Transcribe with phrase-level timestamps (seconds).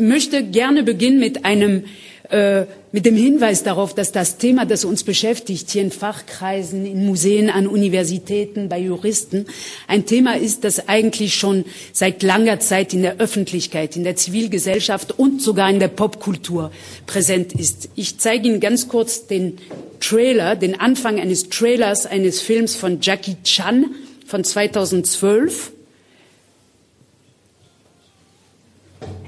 [0.00, 1.84] möchte gerne beginnen mit einem
[2.30, 7.04] äh, mit dem Hinweis darauf, dass das Thema, das uns beschäftigt, hier in Fachkreisen, in
[7.04, 9.46] Museen, an Universitäten, bei Juristen,
[9.86, 15.18] ein Thema ist, das eigentlich schon seit langer Zeit in der Öffentlichkeit, in der Zivilgesellschaft
[15.18, 16.70] und sogar in der Popkultur
[17.06, 17.88] präsent ist.
[17.94, 19.58] Ich zeige Ihnen ganz kurz den
[20.00, 23.86] Trailer, den Anfang eines Trailers eines Films von Jackie Chan
[24.26, 25.72] von 2012.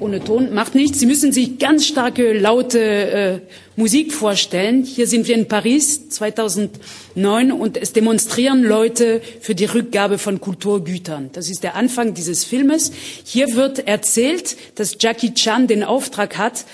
[0.00, 0.98] ohne Ton, macht nichts.
[0.98, 3.40] Sie müssen sich ganz starke, laute äh,
[3.76, 4.85] Musik vorstellen.
[4.85, 11.30] Hier sind wir in Paris 2009 und es demonstrieren Leute für die Rückgabe von Kulturgütern.
[11.32, 12.93] Das ist der Anfang dieses Filmes.
[13.25, 16.64] Hier wird erzählt, dass Jackie Chan den Auftrag hat,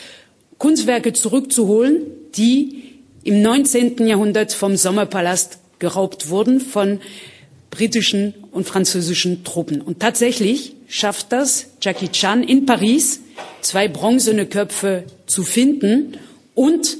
[0.56, 2.82] Kunstwerke zurückzuholen, die
[3.24, 4.06] im 19.
[4.06, 7.00] Jahrhundert vom Sommerpalast geraubt wurden von
[7.70, 9.80] britischen und französischen Truppen.
[9.80, 13.20] Und tatsächlich schafft das Jackie Chan in Paris,
[13.60, 16.18] zwei bronzene Köpfe zu finden
[16.56, 16.98] und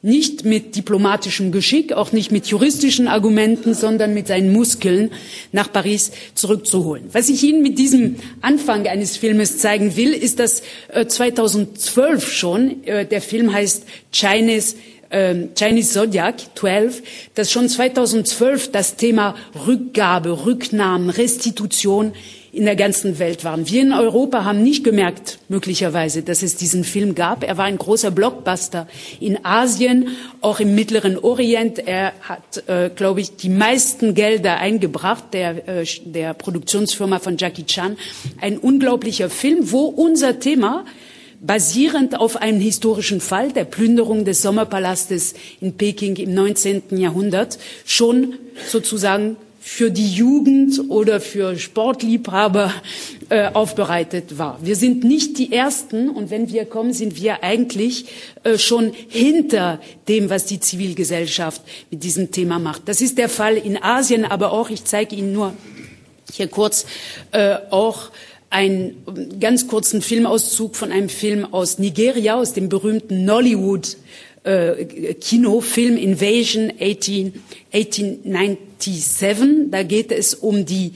[0.00, 5.10] nicht mit diplomatischem Geschick, auch nicht mit juristischen Argumenten, sondern mit seinen Muskeln
[5.50, 7.06] nach Paris zurückzuholen.
[7.12, 12.84] Was ich Ihnen mit diesem Anfang eines Filmes zeigen will, ist, dass äh, 2012 schon,
[12.84, 14.76] äh, der Film heißt Chinese
[15.12, 17.02] ähm, Chinese Zodiac 12,
[17.34, 22.12] dass schon 2012 das Thema Rückgabe, Rücknahmen, Restitution
[22.52, 23.66] in der ganzen Welt waren.
[23.66, 27.44] Wir in Europa haben nicht gemerkt, möglicherweise, dass es diesen Film gab.
[27.44, 28.86] Er war ein großer Blockbuster
[29.20, 30.08] in Asien,
[30.42, 31.78] auch im Mittleren Orient.
[31.78, 37.64] Er hat, äh, glaube ich, die meisten Gelder eingebracht, der, äh, der Produktionsfirma von Jackie
[37.64, 37.96] Chan.
[38.38, 40.84] Ein unglaublicher Film, wo unser Thema
[41.42, 46.96] basierend auf einem historischen Fall der Plünderung des Sommerpalastes in Peking im 19.
[46.96, 48.34] Jahrhundert schon
[48.68, 52.72] sozusagen für die Jugend oder für Sportliebhaber
[53.28, 54.58] äh, aufbereitet war.
[54.62, 58.06] Wir sind nicht die Ersten und wenn wir kommen, sind wir eigentlich
[58.42, 62.82] äh, schon hinter dem, was die Zivilgesellschaft mit diesem Thema macht.
[62.86, 65.54] Das ist der Fall in Asien, aber auch, ich zeige Ihnen nur
[66.32, 66.86] hier kurz,
[67.30, 68.10] äh, auch
[68.52, 68.94] einen
[69.40, 73.96] ganz kurzen Filmauszug von einem Film aus Nigeria, aus dem berühmten Nollywood
[74.44, 77.32] äh, Kinofilm Invasion 18,
[77.72, 79.70] 1897.
[79.70, 80.92] Da geht es um die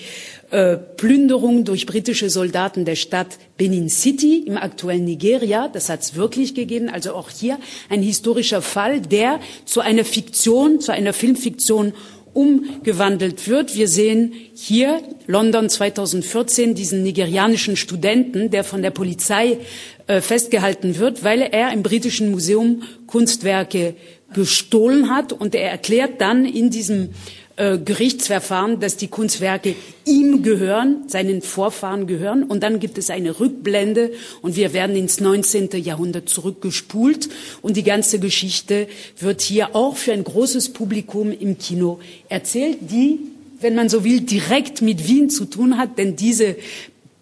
[0.50, 5.68] äh, Plünderung durch britische Soldaten der Stadt Benin City im aktuellen Nigeria.
[5.68, 6.90] Das hat es wirklich gegeben.
[6.90, 11.94] Also auch hier ein historischer Fall, der zu einer Fiktion, zu einer Filmfiktion
[12.36, 13.74] umgewandelt wird.
[13.74, 19.58] Wir sehen hier London 2014 diesen nigerianischen Studenten, der von der Polizei
[20.06, 23.94] äh, festgehalten wird, weil er im britischen Museum Kunstwerke
[24.34, 25.32] gestohlen hat.
[25.32, 27.08] Und er erklärt dann in diesem
[27.56, 29.74] äh, Gerichtsverfahren, dass die Kunstwerke
[30.04, 32.42] ihm gehören, seinen Vorfahren gehören.
[32.42, 34.12] Und dann gibt es eine Rückblende
[34.42, 35.70] und wir werden ins 19.
[35.82, 37.30] Jahrhundert zurückgespult.
[37.62, 43.20] Und die ganze Geschichte wird hier auch für ein großes Publikum im Kino erzählt, die,
[43.60, 46.56] wenn man so will, direkt mit Wien zu tun hat, denn diese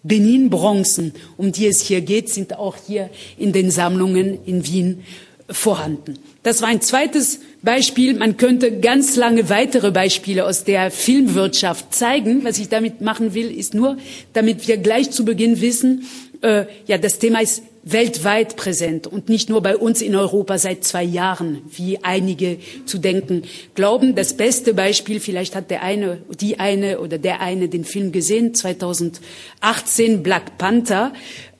[0.03, 5.03] Benin-Bronzen, um die es hier geht, sind auch hier in den Sammlungen in Wien
[5.49, 6.17] vorhanden.
[6.43, 8.15] Das war ein zweites Beispiel.
[8.15, 12.43] Man könnte ganz lange weitere Beispiele aus der Filmwirtschaft zeigen.
[12.43, 13.97] Was ich damit machen will, ist nur,
[14.33, 16.05] damit wir gleich zu Beginn wissen,
[16.41, 20.83] äh, ja, das Thema ist weltweit präsent und nicht nur bei uns in Europa seit
[20.83, 23.43] zwei Jahren, wie einige zu denken
[23.75, 24.15] glauben.
[24.15, 28.55] Das beste Beispiel, vielleicht hat der eine, die eine oder der eine den Film gesehen,
[28.55, 31.13] 2018 Black Panther.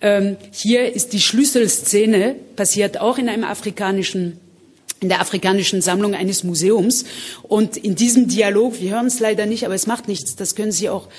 [0.06, 4.40] Ähm, hier ist die Schlüsselszene, passiert auch in einem afrikanischen
[5.02, 7.06] in der afrikanischen Sammlung eines Museums.
[7.44, 10.72] Und in diesem Dialog, wir hören es leider nicht, aber es macht nichts, das können
[10.72, 11.10] Sie auch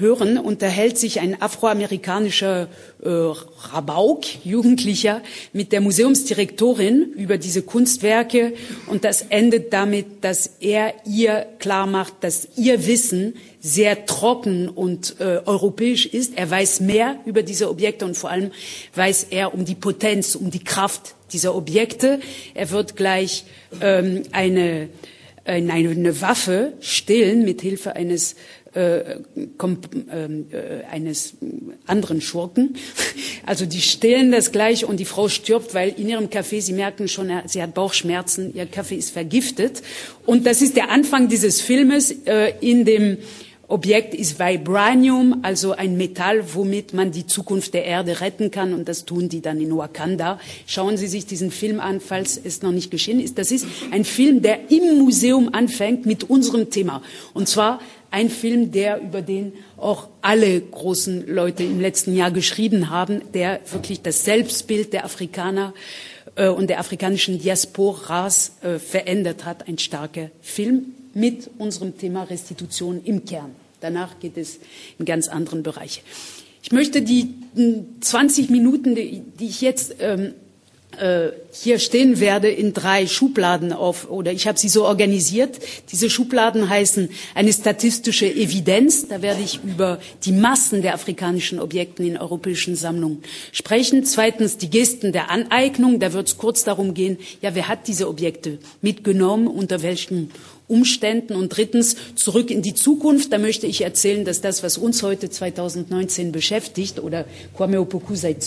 [0.00, 2.68] nachhören, unterhält sich ein afroamerikanischer
[3.02, 5.22] äh, Rabauk, Jugendlicher,
[5.52, 8.52] mit der Museumsdirektorin über diese Kunstwerke.
[8.86, 15.16] Und das endet damit, dass er ihr klar macht, dass ihr Wissen sehr trocken und
[15.20, 16.36] äh, europäisch ist.
[16.36, 18.50] Er weiß mehr über diese Objekte und vor allem
[18.94, 22.20] weiß er um die Potenz, um die Kraft dieser Objekte.
[22.54, 23.44] Er wird gleich
[23.82, 24.88] ähm, eine,
[25.44, 28.34] äh, eine, eine Waffe stehlen mit Hilfe eines
[28.74, 31.34] äh, ähm, äh, eines
[31.86, 32.76] anderen Schurken.
[33.46, 37.08] Also die stehlen das gleich und die Frau stirbt, weil in ihrem Kaffee, Sie merken
[37.08, 39.82] schon, sie hat Bauchschmerzen, ihr Kaffee ist vergiftet.
[40.26, 43.16] Und das ist der Anfang dieses Filmes äh, in dem
[43.70, 48.74] Objekt ist Vibranium, also ein Metall, womit man die Zukunft der Erde retten kann.
[48.74, 50.40] Und das tun die dann in Wakanda.
[50.66, 53.38] Schauen Sie sich diesen Film an, falls es noch nicht geschehen ist.
[53.38, 57.00] Das ist ein Film, der im Museum anfängt mit unserem Thema.
[57.32, 62.90] Und zwar ein Film, der über den auch alle großen Leute im letzten Jahr geschrieben
[62.90, 65.74] haben, der wirklich das Selbstbild der Afrikaner
[66.34, 69.68] äh, und der afrikanischen Diasporas äh, verändert hat.
[69.68, 73.54] Ein starker Film mit unserem Thema Restitution im Kern.
[73.80, 74.58] Danach geht es
[74.98, 76.02] in ganz anderen Bereiche.
[76.62, 77.34] Ich möchte die
[78.00, 80.30] 20 Minuten, die ich jetzt ähm, äh,
[81.52, 85.58] hier stehen werde, in drei Schubladen auf, oder ich habe sie so organisiert.
[85.92, 89.08] Diese Schubladen heißen eine statistische Evidenz.
[89.08, 93.22] Da werde ich über die Massen der afrikanischen Objekten in europäischen Sammlungen
[93.52, 94.04] sprechen.
[94.04, 96.00] Zweitens die Gesten der Aneignung.
[96.00, 100.30] Da wird es kurz darum gehen, ja, wer hat diese Objekte mitgenommen, unter welchen
[100.68, 101.34] Umständen.
[101.34, 103.32] Und drittens zurück in die Zukunft.
[103.32, 107.24] Da möchte ich erzählen, dass das, was uns heute 2019 beschäftigt oder
[107.56, 108.42] Kwame Opoku seit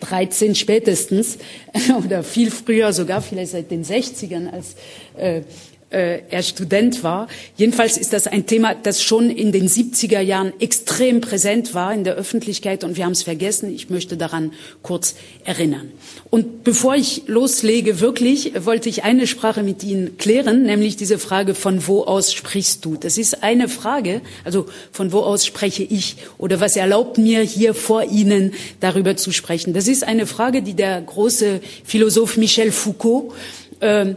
[0.00, 1.38] 2013 spätestens
[2.04, 4.74] oder viel früher sogar, vielleicht seit den 60ern als
[5.16, 5.42] äh,
[5.90, 7.28] äh, er Student war.
[7.56, 12.04] Jedenfalls ist das ein Thema, das schon in den 70er Jahren extrem präsent war in
[12.04, 13.74] der Öffentlichkeit und wir haben es vergessen.
[13.74, 14.52] Ich möchte daran
[14.82, 15.14] kurz
[15.44, 15.90] erinnern.
[16.30, 21.54] Und bevor ich loslege, wirklich wollte ich eine Sprache mit Ihnen klären, nämlich diese Frage,
[21.54, 22.96] von wo aus sprichst du?
[22.96, 27.74] Das ist eine Frage, also von wo aus spreche ich oder was erlaubt mir hier
[27.74, 29.74] vor Ihnen darüber zu sprechen?
[29.74, 33.32] Das ist eine Frage, die der große Philosoph Michel Foucault
[33.80, 34.14] äh,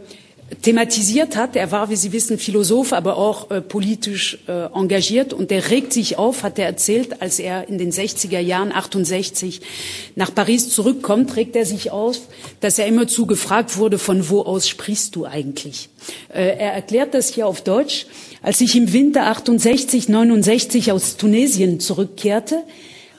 [0.62, 1.56] thematisiert hat.
[1.56, 5.32] Er war, wie Sie wissen, Philosoph, aber auch äh, politisch äh, engagiert.
[5.32, 9.60] Und er regt sich auf, hat er erzählt, als er in den 60er Jahren, 68,
[10.16, 12.18] nach Paris zurückkommt, regt er sich auf,
[12.60, 15.88] dass er immerzu gefragt wurde, von wo aus sprichst du eigentlich?
[16.28, 18.06] Äh, er erklärt das hier auf Deutsch.
[18.42, 22.62] Als ich im Winter 68, 69 aus Tunesien zurückkehrte,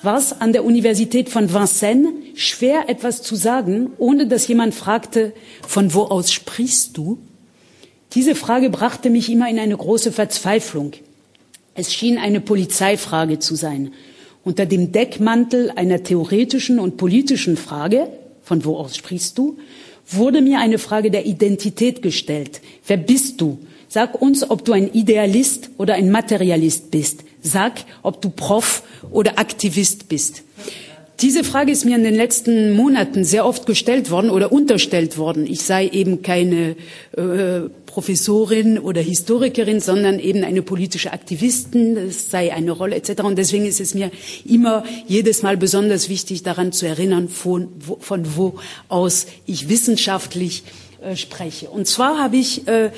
[0.06, 5.34] war es an der Universität von Vincennes schwer, etwas zu sagen, ohne dass jemand fragte,
[5.68, 7.18] von wo aus sprichst du?
[8.14, 10.94] Diese Frage brachte mich immer in eine große Verzweiflung.
[11.74, 13.92] Es schien eine Polizeifrage zu sein.
[14.44, 18.08] Unter dem Deckmantel einer theoretischen und politischen Frage,
[18.44, 19.58] von wo aus sprichst du,
[20.08, 22.62] wurde mir eine Frage der Identität gestellt.
[22.88, 23.58] Wer bist du?
[23.90, 27.24] Sag uns, ob du ein Idealist oder ein Materialist bist.
[27.42, 30.44] Sag, ob du Prof oder Aktivist bist.
[31.22, 35.48] Diese Frage ist mir in den letzten Monaten sehr oft gestellt worden oder unterstellt worden.
[35.48, 36.76] Ich sei eben keine
[37.16, 41.96] äh, Professorin oder Historikerin, sondern eben eine politische Aktivistin.
[41.96, 43.22] Das sei eine Rolle etc.
[43.22, 44.12] Und deswegen ist es mir
[44.44, 48.56] immer jedes Mal besonders wichtig, daran zu erinnern, von wo, von wo
[48.90, 50.64] aus ich wissenschaftlich
[51.06, 51.70] äh, spreche.
[51.70, 52.90] Und zwar habe ich äh,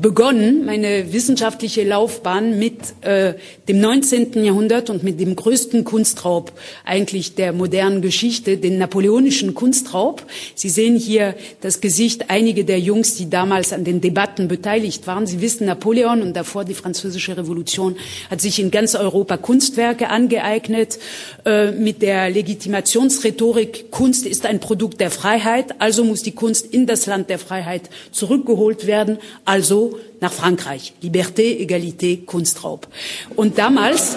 [0.00, 3.34] begonnen, meine wissenschaftliche Laufbahn mit äh,
[3.68, 4.42] dem 19.
[4.42, 6.52] Jahrhundert und mit dem größten Kunstraub
[6.84, 10.22] eigentlich der modernen Geschichte, den napoleonischen Kunstraub.
[10.54, 15.26] Sie sehen hier das Gesicht einige der Jungs, die damals an den Debatten beteiligt waren.
[15.26, 17.96] Sie wissen, Napoleon und davor die Französische Revolution
[18.30, 20.98] hat sich in ganz Europa Kunstwerke angeeignet
[21.44, 23.90] äh, mit der Legitimationsrhetorik.
[23.90, 27.90] Kunst ist ein Produkt der Freiheit, also muss die Kunst in das Land der Freiheit
[28.12, 30.94] zurückgeholt werden, also nach Frankreich.
[31.02, 32.88] Liberté, Egalité, Kunstraub.
[33.34, 34.16] Und damals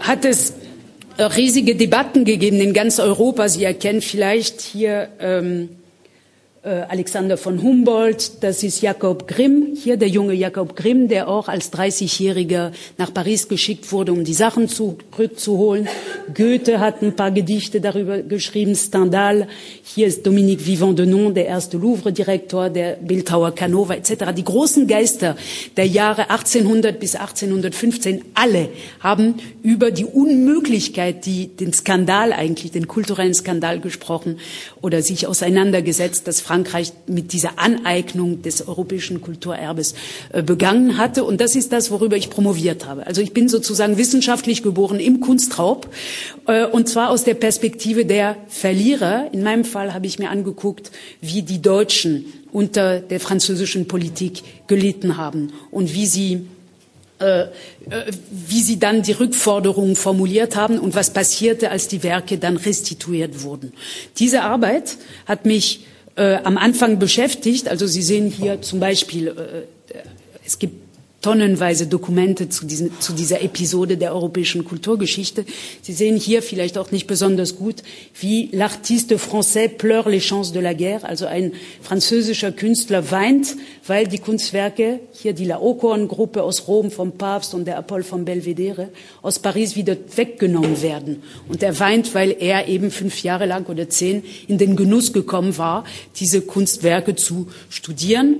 [0.00, 0.54] hat es
[1.16, 3.48] äh, riesige Debatten gegeben in ganz Europa.
[3.48, 5.79] Sie erkennen vielleicht hier ähm, äh,
[6.62, 11.72] Alexander von Humboldt, das ist Jakob Grimm, hier der junge Jakob Grimm, der auch als
[11.72, 15.88] 30-Jähriger nach Paris geschickt wurde, um die Sachen zurückzuholen.
[16.34, 19.48] Goethe hat ein paar Gedichte darüber geschrieben, Stendhal,
[19.82, 24.26] hier ist Dominique Vivant de Non, der erste Louvre-Direktor, der Bildhauer Canova etc.
[24.36, 25.36] Die großen Geister
[25.78, 28.68] der Jahre 1800 bis 1815, alle
[29.00, 34.38] haben über die Unmöglichkeit, die, den Skandal eigentlich, den kulturellen Skandal gesprochen
[34.82, 39.94] oder sich auseinandergesetzt, dass Frankreich mit dieser Aneignung des europäischen Kulturerbes
[40.32, 41.22] äh, begangen hatte.
[41.22, 43.06] Und das ist das, worüber ich promoviert habe.
[43.06, 45.88] Also ich bin sozusagen wissenschaftlich geboren im Kunstraub,
[46.48, 49.28] äh, und zwar aus der Perspektive der Verlierer.
[49.30, 50.90] In meinem Fall habe ich mir angeguckt,
[51.20, 56.46] wie die Deutschen unter der französischen Politik gelitten haben und wie sie
[57.20, 57.46] äh,
[58.30, 63.44] wie sie dann die Rückforderungen formuliert haben und was passierte, als die Werke dann restituiert
[63.44, 63.72] wurden.
[64.18, 65.84] Diese Arbeit hat mich
[66.20, 67.66] äh, am Anfang beschäftigt.
[67.68, 69.96] Also Sie sehen hier zum Beispiel, äh,
[70.44, 70.89] es gibt
[71.20, 75.44] tonnenweise Dokumente zu, diesen, zu dieser Episode der europäischen Kulturgeschichte.
[75.82, 77.82] Sie sehen hier vielleicht auch nicht besonders gut,
[78.18, 84.06] wie l'artiste français pleure les chances de la guerre, also ein französischer Künstler weint, weil
[84.06, 88.88] die Kunstwerke, hier die Laocoon-Gruppe aus Rom vom Papst und der Apoll von Belvedere,
[89.20, 91.22] aus Paris wieder weggenommen werden.
[91.48, 95.58] Und er weint, weil er eben fünf Jahre lang oder zehn in den Genuss gekommen
[95.58, 95.84] war,
[96.16, 98.36] diese Kunstwerke zu studieren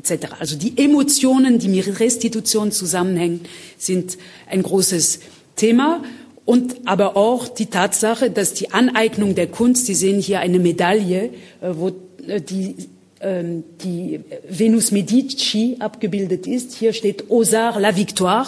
[0.00, 0.32] etc.
[0.38, 3.40] Also die Emotionen, die mit Restitution zusammenhängen,
[3.78, 5.20] sind ein großes
[5.56, 6.02] Thema.
[6.44, 11.30] Und aber auch die Tatsache, dass die Aneignung der Kunst, Sie sehen hier eine Medaille,
[11.60, 11.92] äh, wo
[12.26, 12.74] äh, die,
[13.20, 16.72] ähm, die Venus Medici abgebildet ist.
[16.72, 18.46] Hier steht Arts la Victoire,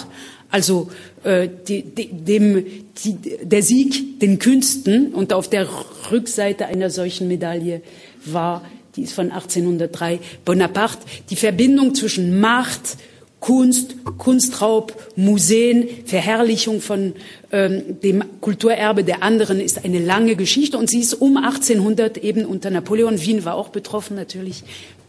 [0.51, 0.89] also
[1.23, 2.65] äh, die, die, dem,
[3.05, 5.15] die, der Sieg den Künsten.
[5.15, 5.69] Und auf der
[6.11, 7.83] Rückseite einer solchen Medaille
[8.25, 8.65] war
[8.97, 12.97] die ist von 1803, Bonaparte, die Verbindung zwischen Macht,
[13.41, 17.15] Kunst, Kunstraub, Museen, Verherrlichung von
[17.51, 20.79] ähm, dem Kulturerbe der anderen ist eine lange Geschichte.
[20.79, 24.63] Und sie ist um 1800 eben unter Napoleon, Wien war auch betroffen natürlich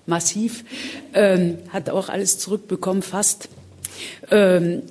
[0.08, 0.64] massiv,
[1.14, 3.50] ähm, hat auch alles zurückbekommen fast.
[4.32, 4.82] Ähm,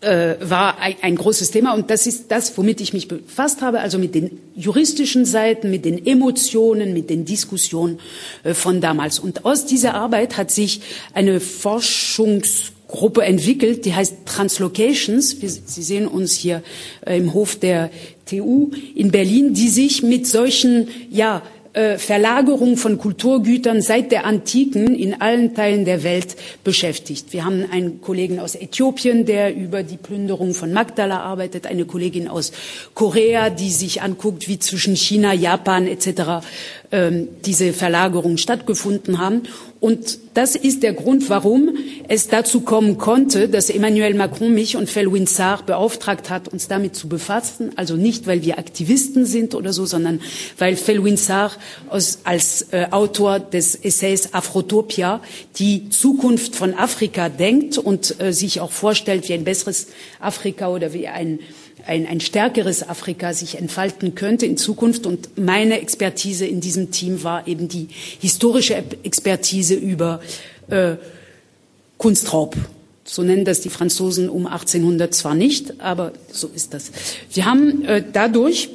[0.00, 3.80] äh, war ein, ein, großes Thema und das ist das, womit ich mich befasst habe,
[3.80, 8.00] also mit den juristischen Seiten, mit den Emotionen, mit den Diskussionen
[8.42, 9.18] äh, von damals.
[9.18, 10.80] Und aus dieser Arbeit hat sich
[11.12, 15.36] eine Forschungsgruppe entwickelt, die heißt Translocations.
[15.40, 16.62] Sie sehen uns hier
[17.04, 17.90] äh, im Hof der
[18.24, 25.20] TU in Berlin, die sich mit solchen, ja, Verlagerung von Kulturgütern seit der Antiken in
[25.20, 27.32] allen Teilen der Welt beschäftigt.
[27.32, 32.26] Wir haben einen Kollegen aus Äthiopien, der über die Plünderung von Magdala arbeitet, eine Kollegin
[32.26, 32.50] aus
[32.94, 36.44] Korea, die sich anguckt, wie zwischen China, Japan etc.
[36.90, 39.42] Ähm, diese Verlagerungen stattgefunden haben.
[39.80, 41.74] Und das ist der Grund, warum
[42.06, 46.94] es dazu kommen konnte, dass Emmanuel Macron mich und Felwin Sarr beauftragt hat, uns damit
[46.94, 47.72] zu befassen.
[47.76, 50.20] Also nicht, weil wir Aktivisten sind oder so, sondern
[50.58, 51.18] weil Felwin
[51.88, 55.22] als, als äh, Autor des Essays Afrotopia
[55.56, 59.86] die Zukunft von Afrika denkt und äh, sich auch vorstellt, wie ein besseres
[60.20, 61.38] Afrika oder wie ein
[61.90, 65.06] ein, ein stärkeres Afrika sich entfalten könnte in Zukunft.
[65.06, 67.88] Und meine Expertise in diesem Team war eben die
[68.20, 70.20] historische Expertise über
[70.68, 70.94] äh,
[71.98, 72.56] Kunstraub.
[73.04, 76.92] So nennen das die Franzosen um 1800 zwar nicht, aber so ist das.
[77.32, 78.70] Wir haben äh, dadurch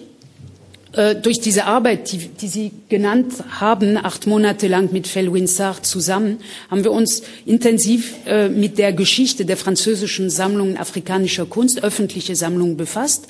[1.22, 6.38] durch diese Arbeit, die, die, Sie genannt haben, acht Monate lang mit Felwin Sarr zusammen,
[6.72, 12.78] haben wir uns intensiv äh, mit der Geschichte der französischen Sammlungen afrikanischer Kunst, öffentliche Sammlungen
[12.78, 13.28] befasst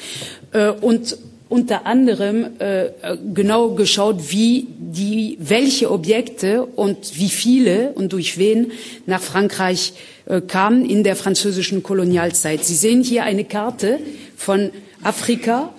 [0.51, 1.17] äh, und
[1.48, 2.89] unter anderem äh,
[3.34, 8.72] genau geschaut, wie die, welche Objekte und wie viele und durch wen
[9.05, 9.93] nach Frankreich
[10.25, 12.65] äh, kamen in der französischen Kolonialzeit.
[12.65, 14.00] Sie sehen hier eine Karte
[14.36, 14.72] von
[15.03, 15.72] Afrika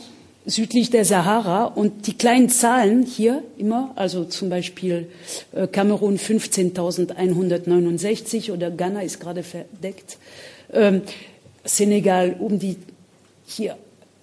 [0.46, 1.64] südlich der Sahara.
[1.64, 5.08] Und die kleinen Zahlen hier immer, also zum Beispiel
[5.52, 10.16] äh, Kamerun 15.169 oder Ghana ist gerade verdeckt,
[10.72, 11.02] ähm,
[11.64, 12.76] Senegal um die
[13.46, 13.76] hier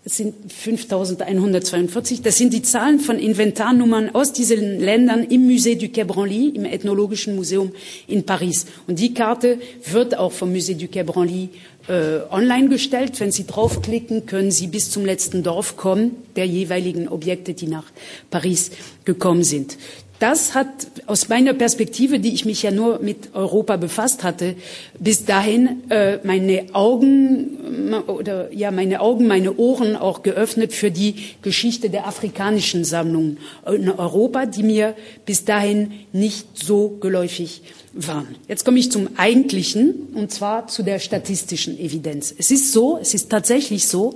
[0.05, 2.22] sind 5142.
[2.22, 6.65] Das sind die Zahlen von Inventarnummern aus diesen Ländern im Musée du Quai Branly, im
[6.65, 7.72] Ethnologischen Museum
[8.07, 8.65] in Paris.
[8.88, 11.50] Und die Karte wird auch vom Musée du Quai Branly
[11.88, 13.19] äh, online gestellt.
[13.19, 17.86] Wenn Sie draufklicken, können Sie bis zum letzten Dorf kommen, der jeweiligen Objekte, die nach
[18.29, 18.72] Paris
[19.05, 19.77] gekommen sind
[20.20, 20.67] das hat
[21.05, 24.55] aus meiner Perspektive, die ich mich ja nur mit Europa befasst hatte,
[24.98, 31.15] bis dahin äh, meine Augen oder ja meine Augen, meine Ohren auch geöffnet für die
[31.41, 37.62] Geschichte der afrikanischen Sammlungen in Europa, die mir bis dahin nicht so geläufig
[37.93, 38.36] waren.
[38.48, 42.34] Jetzt komme ich zum Eigentlichen, und zwar zu der statistischen Evidenz.
[42.38, 44.15] Es ist so, es ist tatsächlich so,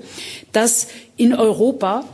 [0.51, 2.06] dass in Europa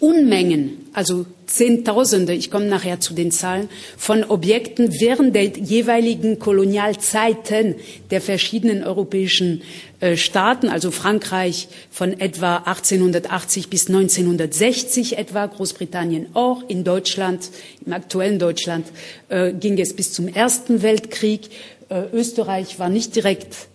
[0.00, 3.68] Unmengen, also Zehntausende, ich komme nachher zu den Zahlen,
[3.98, 7.74] von Objekten während der jeweiligen Kolonialzeiten
[8.10, 9.60] der verschiedenen europäischen
[10.00, 17.50] äh, Staaten, also Frankreich von etwa 1880 bis 1960 etwa, Großbritannien auch, in Deutschland,
[17.84, 18.86] im aktuellen Deutschland
[19.28, 21.50] äh, ging es bis zum Ersten Weltkrieg.
[21.90, 23.68] Äh, Österreich war nicht direkt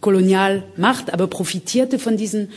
[0.00, 2.50] Kolonialmacht, aber profitierte von diesen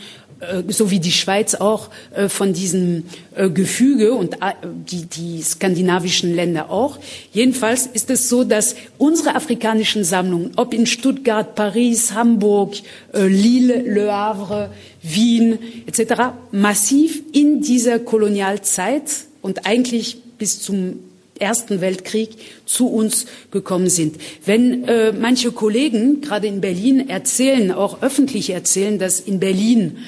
[0.68, 3.04] so wie die Schweiz auch äh, von diesem
[3.34, 4.36] äh, Gefüge und
[4.90, 6.98] die, die skandinavischen Länder auch.
[7.32, 12.76] Jedenfalls ist es so, dass unsere afrikanischen Sammlungen, ob in Stuttgart, Paris, Hamburg,
[13.12, 14.70] Lille, Le Havre,
[15.02, 19.04] Wien etc., massiv in dieser Kolonialzeit
[19.42, 21.00] und eigentlich bis zum
[21.38, 22.30] Ersten Weltkrieg
[22.66, 24.16] zu uns gekommen sind.
[24.44, 29.98] Wenn äh, manche Kollegen gerade in Berlin erzählen, auch öffentlich erzählen, dass in Berlin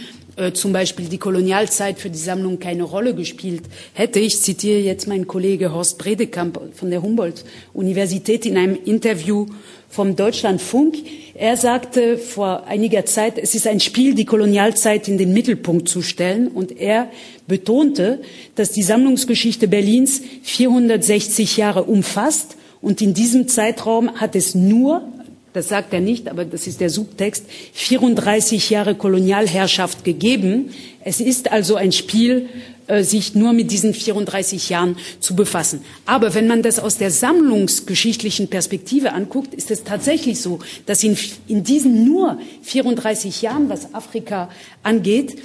[0.40, 4.20] äh, zum Beispiel die Kolonialzeit für die Sammlung keine Rolle gespielt hätte.
[4.20, 9.46] Ich zitiere jetzt meinen Kollege Horst Bredekamp von der Humboldt-Universität in einem Interview
[9.90, 10.96] vom Deutschlandfunk.
[11.34, 16.00] Er sagte vor einiger Zeit, es ist ein Spiel, die Kolonialzeit in den Mittelpunkt zu
[16.00, 16.48] stellen.
[16.48, 17.10] Und er
[17.46, 18.22] betonte,
[18.54, 25.02] dass die Sammlungsgeschichte Berlins 460 Jahre umfasst Und in diesem Zeitraum hat es nur,
[25.52, 30.70] das sagt er nicht, aber das ist der Subtext, 34 Jahre Kolonialherrschaft gegeben.
[31.02, 32.48] Es ist also ein Spiel,
[32.86, 35.84] äh, sich nur mit diesen 34 Jahren zu befassen.
[36.06, 41.16] Aber wenn man das aus der sammlungsgeschichtlichen Perspektive anguckt, ist es tatsächlich so, dass in,
[41.48, 44.50] in diesen nur 34 Jahren, was Afrika
[44.82, 45.38] angeht,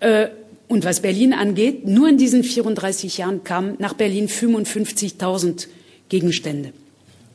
[0.00, 0.28] äh,
[0.68, 5.66] und was Berlin angeht, nur in diesen 34 Jahren kamen nach Berlin 55.000
[6.08, 6.72] Gegenstände.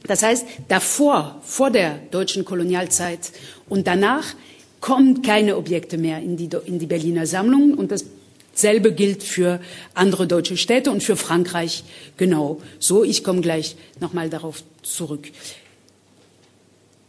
[0.07, 3.31] Das heißt, davor, vor der deutschen Kolonialzeit
[3.69, 4.33] und danach
[4.79, 9.59] kommen keine Objekte mehr in die, in die Berliner Sammlungen und dasselbe gilt für
[9.93, 11.83] andere deutsche Städte und für Frankreich
[12.15, 13.03] genau so.
[13.03, 15.27] Ich komme gleich nochmal darauf zurück.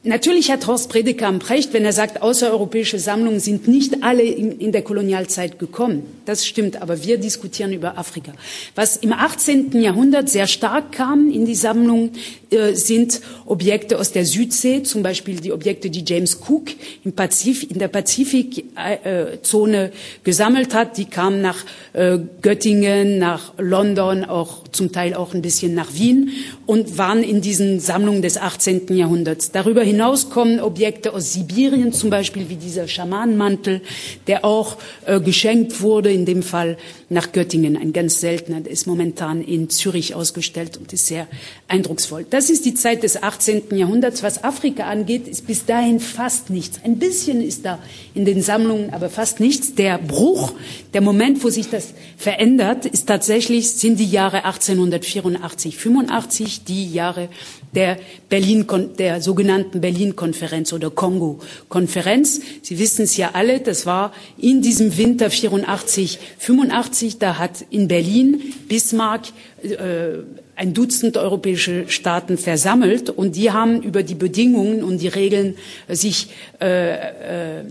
[0.05, 4.71] Natürlich hat Horst Bredekamp recht, wenn er sagt, außereuropäische Sammlungen sind nicht alle in, in,
[4.71, 6.05] der Kolonialzeit gekommen.
[6.25, 8.33] Das stimmt, aber wir diskutieren über Afrika.
[8.77, 9.73] Was im 18.
[9.83, 12.13] Jahrhundert sehr stark kam in die Sammlung,
[12.51, 16.69] äh, sind Objekte aus der Südsee, zum Beispiel die Objekte, die James Cook
[17.05, 19.91] im Pazif in der Pazifikzone äh,
[20.23, 20.97] gesammelt hat.
[20.97, 26.31] Die kamen nach äh, Göttingen, nach London, auch zum Teil auch ein bisschen nach Wien
[26.67, 28.97] und waren in diesen Sammlungen des 18.
[28.97, 29.51] Jahrhunderts.
[29.51, 29.83] Darüber
[30.31, 33.81] kommen Objekte aus Sibirien, zum Beispiel wie dieser Schamanenmantel,
[34.27, 34.77] der auch
[35.07, 36.77] äh, geschenkt wurde, in dem Fall
[37.11, 41.27] nach Göttingen, ein ganz seltener, der ist momentan in Zürich ausgestellt und ist sehr
[41.67, 42.27] eindrucksvoll.
[42.29, 43.63] Das ist die Zeit des 18.
[43.77, 44.23] Jahrhunderts.
[44.23, 46.81] Was Afrika angeht, ist bis dahin fast nichts.
[46.85, 47.79] Ein bisschen ist da
[48.15, 49.75] in den Sammlungen, aber fast nichts.
[49.75, 50.53] Der Bruch,
[50.93, 57.29] der Moment, wo sich das verändert, ist tatsächlich, sind die Jahre 1884, 85, die Jahre
[57.75, 58.67] der Berlin,
[58.99, 62.41] der sogenannten Berlin-Konferenz oder Kongo-Konferenz.
[62.63, 67.89] Sie wissen es ja alle, das war in diesem Winter 84, 85, da hat in
[67.89, 69.29] Berlin Bismarck
[69.63, 70.23] äh,
[70.59, 75.55] ein Dutzend europäische Staaten versammelt und die haben über die Bedingungen und die Regeln
[75.87, 76.31] äh, sich
[76.61, 77.65] äh, äh,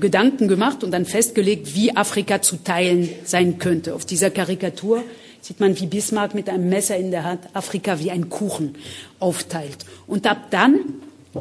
[0.00, 3.94] Gedanken gemacht und dann festgelegt, wie Afrika zu teilen sein könnte.
[3.94, 5.02] Auf dieser Karikatur
[5.42, 8.76] sieht man, wie Bismarck mit einem Messer in der Hand Afrika wie ein Kuchen
[9.20, 9.84] aufteilt.
[10.06, 10.78] Und ab dann,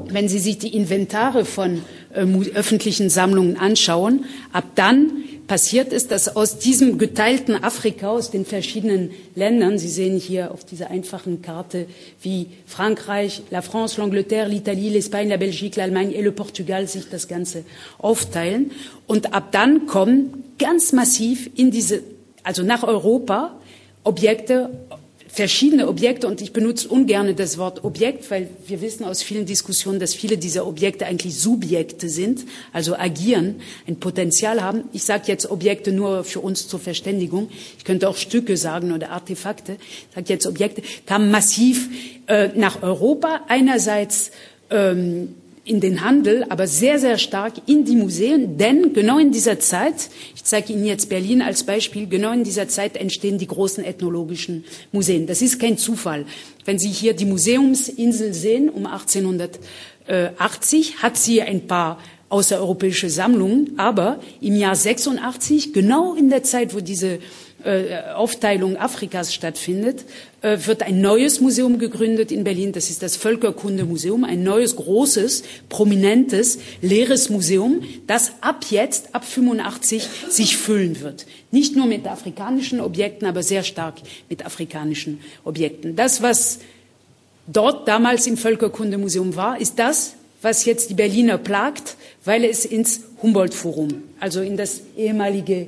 [0.09, 1.81] wenn Sie sich die Inventare von
[2.13, 8.45] äh, öffentlichen Sammlungen anschauen, ab dann passiert ist, dass aus diesem geteilten Afrika, aus den
[8.45, 11.85] verschiedenen Ländern, Sie sehen hier auf dieser einfachen Karte,
[12.21, 17.27] wie Frankreich, la France, l'Angleterre, l'Italie, l'Espagne, la Belgique, l'Allemagne et le Portugal sich das
[17.27, 17.65] Ganze
[17.99, 18.71] aufteilen.
[19.05, 22.01] Und ab dann kommen ganz massiv in diese,
[22.43, 23.59] also nach Europa,
[24.03, 24.69] Objekte,
[25.33, 29.99] verschiedene Objekte, und ich benutze ungern das Wort Objekt, weil wir wissen aus vielen Diskussionen,
[29.99, 33.55] dass viele dieser Objekte eigentlich Subjekte sind, also agieren,
[33.87, 34.83] ein Potenzial haben.
[34.93, 37.49] Ich sage jetzt Objekte nur für uns zur Verständigung.
[37.79, 39.77] Ich könnte auch Stücke sagen oder Artefakte.
[40.09, 41.89] Ich sage jetzt Objekte, kamen massiv
[42.27, 43.41] äh, nach Europa.
[43.47, 44.29] Einerseits
[44.69, 45.33] ähm,
[45.65, 50.09] in den Handel, aber sehr, sehr stark in die Museen, denn genau in dieser Zeit,
[50.35, 54.65] ich zeige Ihnen jetzt Berlin als Beispiel, genau in dieser Zeit entstehen die großen ethnologischen
[54.91, 55.25] Museen.
[55.25, 56.25] Das ist kein Zufall.
[56.65, 61.97] Wenn Sie hier die Museumsinsel sehen, um 1880, hat sie ein paar
[62.27, 67.19] außereuropäische Sammlungen, aber im Jahr 86, genau in der Zeit, wo diese
[68.15, 70.05] Aufteilung Afrikas stattfindet,
[70.41, 72.73] äh, wird ein neues Museum gegründet in Berlin.
[72.73, 80.07] Das ist das Völkerkundemuseum, ein neues, großes, prominentes, leeres Museum, das ab jetzt, ab 85,
[80.29, 81.25] sich füllen wird.
[81.51, 83.95] Nicht nur mit afrikanischen Objekten, aber sehr stark
[84.29, 85.95] mit afrikanischen Objekten.
[85.95, 86.59] Das, was
[87.47, 91.95] dort damals im Völkerkundemuseum war, ist das, was jetzt die Berliner plagt,
[92.25, 95.67] weil es ins Humboldt-Forum, also in das ehemalige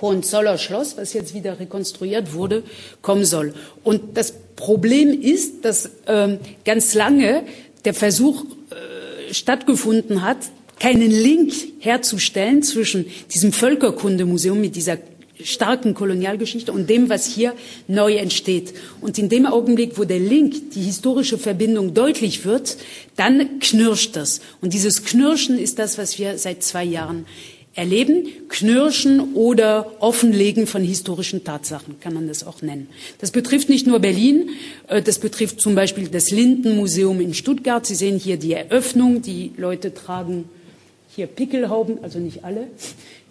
[0.00, 2.62] Hohenzoller Schloss, was jetzt wieder rekonstruiert wurde,
[3.02, 3.54] kommen soll.
[3.84, 7.44] Und das Problem ist, dass ähm, ganz lange
[7.84, 10.38] der Versuch äh, stattgefunden hat,
[10.78, 14.98] keinen Link herzustellen zwischen diesem Völkerkundemuseum mit dieser
[15.42, 17.54] starken Kolonialgeschichte und dem, was hier
[17.86, 18.74] neu entsteht.
[19.00, 22.76] Und in dem Augenblick, wo der Link, die historische Verbindung deutlich wird,
[23.16, 24.40] dann knirscht das.
[24.60, 27.26] Und dieses Knirschen ist das, was wir seit zwei Jahren
[27.78, 32.88] erleben, Knirschen oder Offenlegen von historischen Tatsachen, kann man das auch nennen.
[33.20, 34.50] Das betrifft nicht nur Berlin,
[34.88, 37.86] äh, das betrifft zum Beispiel das Lindenmuseum in Stuttgart.
[37.86, 39.22] Sie sehen hier die Eröffnung.
[39.22, 40.48] Die Leute tragen
[41.14, 42.66] hier Pickelhauben, also nicht alle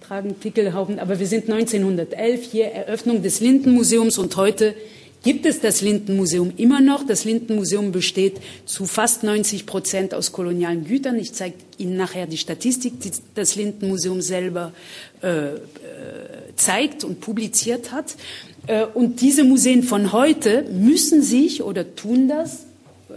[0.08, 4.74] tragen Pickelhauben, aber wir sind 1911 hier Eröffnung des Lindenmuseums und heute
[5.28, 7.06] gibt es das Lindenmuseum immer noch.
[7.06, 11.20] Das Lindenmuseum besteht zu fast 90 Prozent aus kolonialen Gütern.
[11.20, 14.72] Ich zeige Ihnen nachher die Statistik, die das Lindenmuseum selber
[15.22, 15.58] äh, äh,
[16.48, 18.16] gezeigt und publiziert hat.
[18.68, 22.64] Äh, und diese Museen von heute müssen sich oder tun das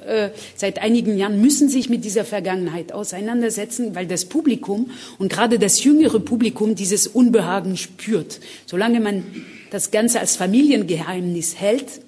[0.05, 5.61] äh, seit einigen Jahren müssen sich mit dieser Vergangenheit auseinandersetzen, weil das Publikum und gerade
[5.61, 8.41] das jüngere Publikum dieses Unbehagen spürt.
[8.67, 9.23] Solange man
[9.71, 12.01] das Ganze als Familiengeheimnis hält,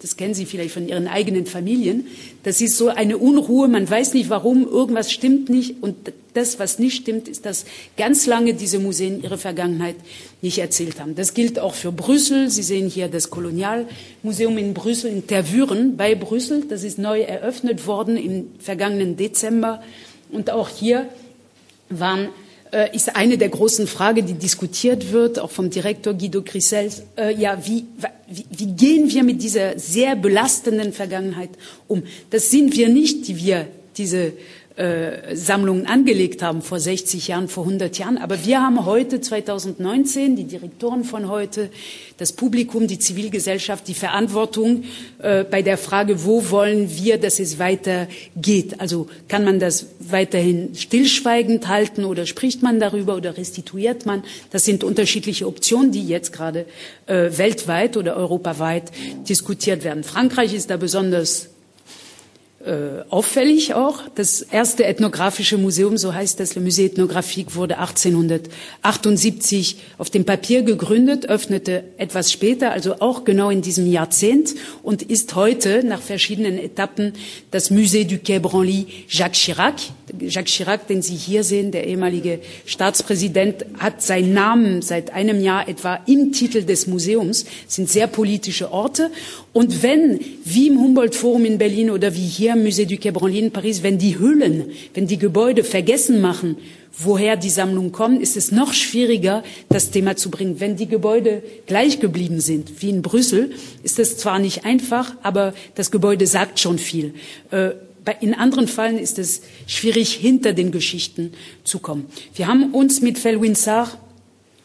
[0.00, 2.06] das kennen Sie vielleicht von Ihren eigenen Familien,
[2.44, 6.78] das ist so eine Unruhe, man weiß nicht warum, irgendwas stimmt nicht und das, was
[6.78, 7.64] nicht stimmt, ist, dass
[7.96, 9.96] ganz lange diese Museen ihre Vergangenheit
[10.42, 11.14] nicht erzählt haben.
[11.14, 12.50] Das gilt auch für Brüssel.
[12.50, 16.64] Sie sehen hier das Kolonialmuseum in Brüssel, in Tervuren bei Brüssel.
[16.68, 19.82] Das ist neu eröffnet worden im vergangenen Dezember.
[20.30, 21.08] Und auch hier
[21.88, 22.28] waren
[22.94, 27.02] ist eine der großen Fragen, die diskutiert wird, auch vom Direktor Guido Grisels.
[27.16, 27.84] Äh, ja, wie,
[28.28, 31.50] wie, wie gehen wir mit dieser sehr belastenden Vergangenheit
[31.88, 32.02] um?
[32.30, 34.32] Das sind wir nicht, die wir diese
[34.80, 38.16] äh, Sammlungen angelegt haben vor 60 Jahren, vor 100 Jahren.
[38.16, 41.68] Aber wir haben heute, 2019, die Direktoren von heute,
[42.16, 44.84] das Publikum, die Zivilgesellschaft, die Verantwortung
[45.18, 48.80] äh, bei der Frage, wo wollen wir, dass es weitergeht.
[48.80, 54.22] Also kann man das weiterhin stillschweigend halten oder spricht man darüber oder restituiert man?
[54.50, 56.64] Das sind unterschiedliche Optionen, die jetzt gerade
[57.06, 58.90] äh, weltweit oder europaweit
[59.28, 60.04] diskutiert werden.
[60.04, 61.49] Frankreich ist da besonders
[62.64, 64.02] äh, auffällig auch.
[64.14, 70.60] Das erste ethnographische Museum, so heißt das, Le Musée Ethnographique, wurde 1878 auf dem Papier
[70.60, 76.58] gegründet, öffnete etwas später, also auch genau in diesem Jahrzehnt und ist heute nach verschiedenen
[76.58, 77.14] Etappen
[77.50, 79.76] das Musée du Quai Branly Jacques Chirac.
[80.18, 85.66] Jacques Chirac, den Sie hier sehen, der ehemalige Staatspräsident, hat seinen Namen seit einem Jahr
[85.66, 89.10] etwa im Titel des Museums, das sind sehr politische Orte.
[89.52, 93.38] Und wenn, wie im Humboldt Forum in Berlin oder wie hier Musée du Quai Branly
[93.38, 96.56] in Paris, wenn die Hüllen, wenn die Gebäude vergessen machen,
[96.96, 100.60] woher die Sammlungen kommen, ist es noch schwieriger, das Thema zu bringen.
[100.60, 105.54] Wenn die Gebäude gleich geblieben sind, wie in Brüssel, ist es zwar nicht einfach, aber
[105.74, 107.14] das Gebäude sagt schon viel.
[107.50, 107.70] Äh,
[108.20, 111.32] in anderen Fällen ist es schwierig, hinter den Geschichten
[111.64, 112.06] zu kommen.
[112.34, 113.98] Wir haben uns mit Felwin Sarr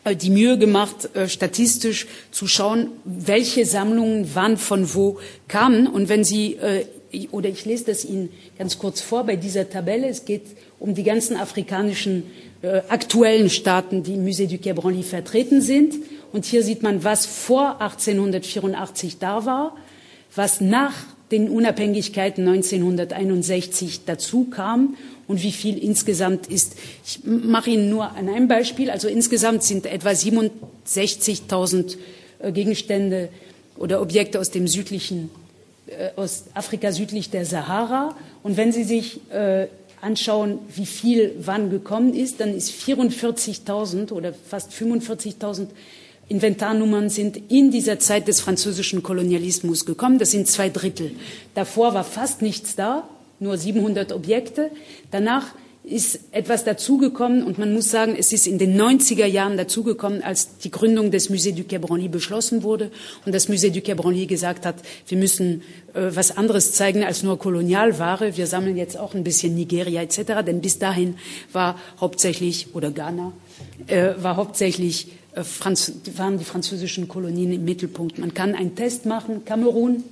[0.04, 5.88] äh, die Mühe gemacht, äh, statistisch zu schauen, welche Sammlungen wann von wo kamen.
[5.88, 6.58] Und wenn Sie,
[7.32, 10.43] oder ich lese das Ihnen ganz kurz vor bei dieser Tabelle, es geht
[10.80, 12.23] um die ganzen afrikanischen
[12.89, 15.95] aktuellen Staaten, die im Musée du Quai Branly vertreten sind.
[16.34, 19.78] Und hier sieht man, was vor 1884 da war,
[20.34, 20.93] was nach
[21.32, 24.95] den Unabhängigkeiten 1961 dazu kam
[25.28, 26.75] und wie viel insgesamt ist.
[27.06, 28.89] Ich mache Ihnen nur an einem Beispiel.
[28.89, 31.97] Also insgesamt sind etwa 67.000
[32.39, 33.30] äh, Gegenstände
[33.78, 35.44] oder Objekte aus dem südlichen, äh,
[36.15, 38.15] aus Afrika südlich der Sahara.
[38.43, 39.67] Und wenn Sie sich äh,
[40.02, 45.67] anschauen, wie viel wann gekommen ist, dann ist 44.000 oder fast 45.000
[46.28, 50.17] Inventarnummern sind in dieser Zeit des französischen Kolonialismus gekommen.
[50.17, 51.12] Das sind zwei Drittel.
[51.54, 53.08] Davor war fast nichts da,
[53.39, 54.71] nur 700 Objekte.
[55.12, 55.54] Danach
[55.86, 60.58] ist etwas dazugekommen und man muss sagen, es ist in den 90er Jahren dazugekommen, als
[60.58, 62.91] die Gründung des Musée du Quai Branly beschlossen wurde
[63.26, 64.76] und das Musée du Quai Branly gesagt hat,
[65.08, 65.62] wir müssen
[65.93, 68.36] äh, was anderes zeigen als nur Kolonialware.
[68.36, 71.15] Wir sammeln jetzt auch ein bisschen Nigeria etc., denn bis dahin
[71.54, 73.32] war hauptsächlich, oder Ghana,
[73.88, 78.17] äh, war hauptsächlich äh, Franz waren die französischen Kolonien im Mittelpunkt.
[78.17, 79.45] Man kann einen Test machen.
[79.45, 80.04] Kamerun,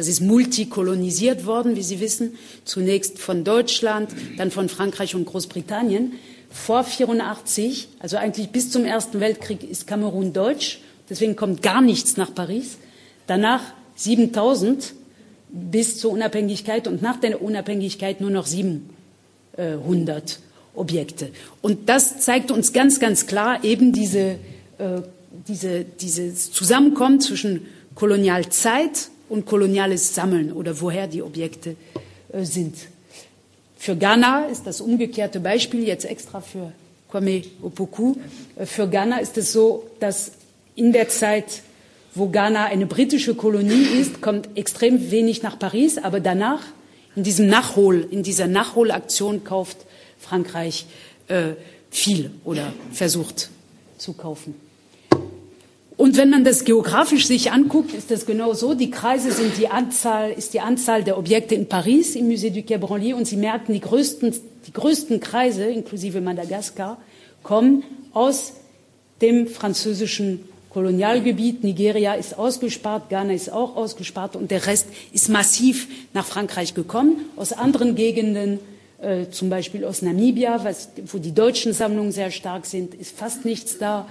[0.00, 6.12] das ist multikolonisiert worden, wie Sie wissen, zunächst von Deutschland, dann von Frankreich und Großbritannien.
[6.48, 10.80] Vor 84, also eigentlich bis zum Ersten Weltkrieg, ist Kamerun deutsch.
[11.10, 12.78] Deswegen kommt gar nichts nach Paris.
[13.26, 13.60] Danach
[13.96, 14.94] 7000
[15.50, 20.40] bis zur Unabhängigkeit und nach der Unabhängigkeit nur noch 700.
[20.74, 21.28] Objekte.
[21.60, 24.36] Und das zeigt uns ganz, ganz klar eben diese,
[24.78, 25.02] äh,
[25.46, 31.76] diese, dieses Zusammenkommen zwischen Kolonialzeit und koloniales Sammeln oder woher die Objekte
[32.32, 32.76] äh, sind.
[33.78, 36.72] Für Ghana ist das umgekehrte Beispiel, jetzt extra für
[37.08, 38.16] Kwame Opoku.
[38.56, 40.32] Äh, für Ghana ist es so, dass
[40.74, 41.62] in der Zeit,
[42.14, 46.62] wo Ghana eine britische Kolonie ist, kommt extrem wenig nach Paris, aber danach,
[47.16, 49.78] in diesem Nachhol, in dieser Nachholaktion kauft
[50.18, 50.86] Frankreich
[51.28, 51.54] äh,
[51.90, 53.50] viel oder versucht
[53.96, 54.54] zu kaufen.
[56.00, 58.72] Und wenn man das geografisch sich anguckt, ist das genau so.
[58.72, 62.62] Die Kreise sind die Anzahl, ist die Anzahl der Objekte in Paris im Musée du
[62.62, 64.34] Quai Branly und Sie merken, die größten,
[64.66, 66.96] die größten Kreise, inklusive Madagaskar,
[67.42, 67.84] kommen
[68.14, 68.54] aus
[69.20, 71.64] dem französischen Kolonialgebiet.
[71.64, 77.26] Nigeria ist ausgespart, Ghana ist auch ausgespart und der Rest ist massiv nach Frankreich gekommen.
[77.36, 78.58] Aus anderen Gegenden
[79.02, 83.44] äh, zum Beispiel aus Namibia, was, wo die deutschen Sammlungen sehr stark sind, ist fast
[83.44, 84.08] nichts da.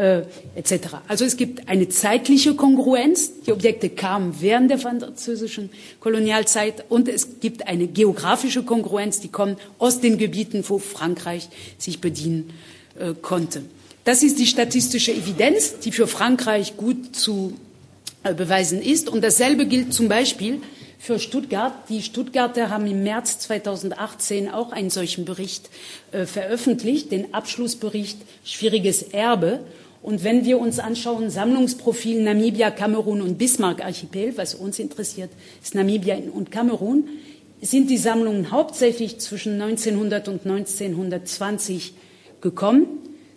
[0.00, 0.22] Äh,
[0.54, 0.96] etc.
[1.08, 3.42] Also es gibt eine zeitliche Kongruenz.
[3.46, 5.68] Die Objekte kamen während der französischen
[6.00, 9.20] Kolonialzeit und es gibt eine geografische Kongruenz.
[9.20, 12.50] Die kommen aus den Gebieten, wo Frankreich sich bedienen
[12.98, 13.62] äh, konnte.
[14.04, 17.52] Das ist die statistische Evidenz, die für Frankreich gut zu
[18.22, 19.10] äh, beweisen ist.
[19.10, 20.62] Und dasselbe gilt zum Beispiel
[20.98, 21.74] für Stuttgart.
[21.90, 25.68] Die Stuttgarter haben im März 2018 auch einen solchen Bericht
[26.12, 29.60] äh, veröffentlicht, den Abschlussbericht Schwieriges Erbe.
[30.02, 35.30] Und wenn wir uns anschauen, Sammlungsprofil Namibia, Kamerun und Bismarck-Archipel, was uns interessiert,
[35.62, 37.08] ist Namibia und Kamerun,
[37.60, 41.92] sind die Sammlungen hauptsächlich zwischen 1900 und 1920
[42.40, 42.86] gekommen.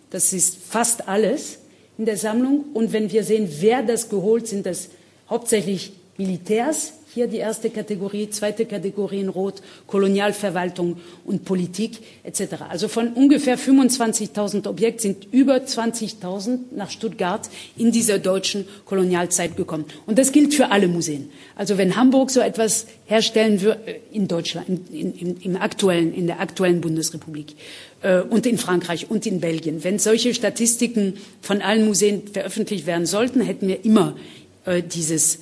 [0.08, 1.58] Das ist fast alles
[1.98, 2.64] in der Sammlung.
[2.72, 4.88] Und wenn wir sehen, wer das geholt, sind das
[5.28, 12.64] hauptsächlich Militärs, hier die erste Kategorie, zweite Kategorie in Rot, Kolonialverwaltung und Politik etc.
[12.68, 19.84] Also von ungefähr 25.000 Objekten sind über 20.000 nach Stuttgart in dieser deutschen Kolonialzeit gekommen.
[20.06, 21.30] Und das gilt für alle Museen.
[21.54, 26.26] Also wenn Hamburg so etwas herstellen würde, äh, in Deutschland, in, in, im aktuellen, in
[26.26, 27.54] der aktuellen Bundesrepublik
[28.02, 33.06] äh, und in Frankreich und in Belgien, wenn solche Statistiken von allen Museen veröffentlicht werden
[33.06, 34.16] sollten, hätten wir immer
[34.64, 35.38] äh, dieses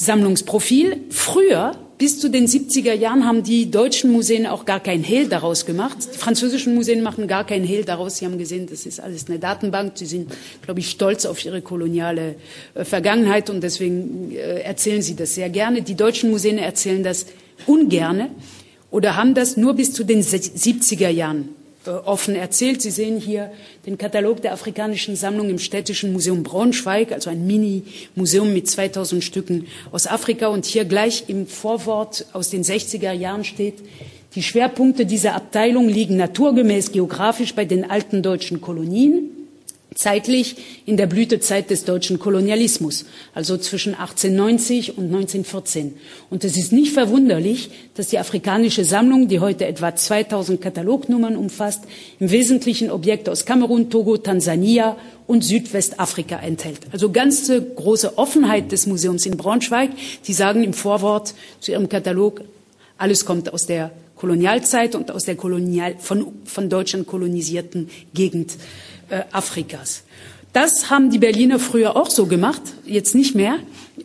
[0.00, 0.96] Sammlungsprofil.
[1.10, 5.66] Früher, bis zu den 70er Jahren, haben die deutschen Museen auch gar kein Hehl daraus
[5.66, 5.98] gemacht.
[6.14, 8.16] Die französischen Museen machen gar kein Hehl daraus.
[8.16, 9.92] Sie haben gesehen, das ist alles eine Datenbank.
[9.96, 10.32] Sie sind,
[10.62, 12.36] glaube ich, stolz auf ihre koloniale
[12.74, 15.82] äh, Vergangenheit und deswegen äh, erzählen sie das sehr gerne.
[15.82, 17.26] Die deutschen Museen erzählen das
[17.66, 18.30] ungerne
[18.90, 21.50] oder haben das nur bis zu den 70er Jahren
[21.86, 22.82] offen erzählt.
[22.82, 23.50] Sie sehen hier
[23.86, 29.66] den Katalog der afrikanischen Sammlung im Städtischen Museum Braunschweig, also ein Mini-Museum mit 2000 Stücken
[29.90, 30.48] aus Afrika.
[30.48, 33.76] Und hier gleich im Vorwort aus den 60er Jahren steht,
[34.34, 39.39] die Schwerpunkte dieser Abteilung liegen naturgemäß geografisch bei den alten deutschen Kolonien
[39.94, 45.94] zeitlich in der Blütezeit des deutschen Kolonialismus, also zwischen 1890 und 1914.
[46.30, 51.84] Und es ist nicht verwunderlich, dass die afrikanische Sammlung, die heute etwa 2000 Katalognummern umfasst,
[52.18, 56.80] im Wesentlichen Objekte aus Kamerun, Togo, Tansania und Südwestafrika enthält.
[56.92, 59.90] Also ganz große Offenheit des Museums in Braunschweig.
[60.26, 62.42] Die sagen im Vorwort zu ihrem Katalog,
[62.96, 68.52] alles kommt aus der Kolonialzeit und aus der Kolonial, von, von Deutschland kolonisierten Gegend
[69.10, 70.04] äh, Afrikas.
[70.52, 73.58] Das haben die Berliner früher auch so gemacht, jetzt nicht mehr,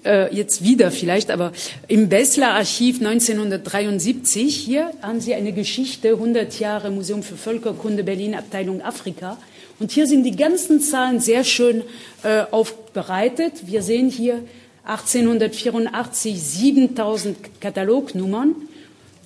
[0.04, 1.52] äh, jetzt wieder vielleicht, aber
[1.88, 8.36] im Bessler Archiv 1973, hier haben Sie eine Geschichte, 100 Jahre Museum für Völkerkunde Berlin,
[8.36, 9.38] Abteilung Afrika.
[9.80, 11.82] Und hier sind die ganzen Zahlen sehr schön
[12.22, 13.54] äh, aufbereitet.
[13.66, 14.44] Wir sehen hier
[14.86, 18.56] 1884 7000 Katalognummern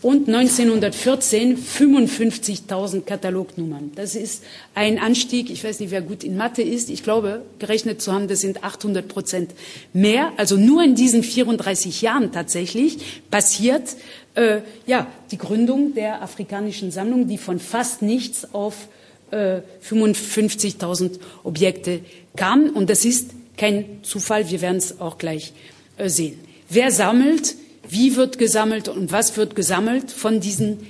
[0.01, 3.91] und 1914 55.000 Katalognummern.
[3.95, 5.49] Das ist ein Anstieg.
[5.49, 6.89] Ich weiß nicht, wer gut in Mathe ist.
[6.89, 9.51] Ich glaube, gerechnet zu haben, das sind 800 Prozent
[9.91, 10.31] mehr.
[10.37, 13.97] Also nur in diesen 34 Jahren tatsächlich passiert
[14.35, 18.87] äh, ja die Gründung der afrikanischen Sammlung, die von fast nichts auf
[19.31, 21.99] äh, 55.000 Objekte
[22.37, 22.69] kam.
[22.69, 24.49] Und das ist kein Zufall.
[24.49, 25.51] Wir werden es auch gleich
[25.97, 26.39] äh, sehen.
[26.69, 27.55] Wer sammelt?
[27.89, 30.85] Wie wird gesammelt und was wird gesammelt von diesen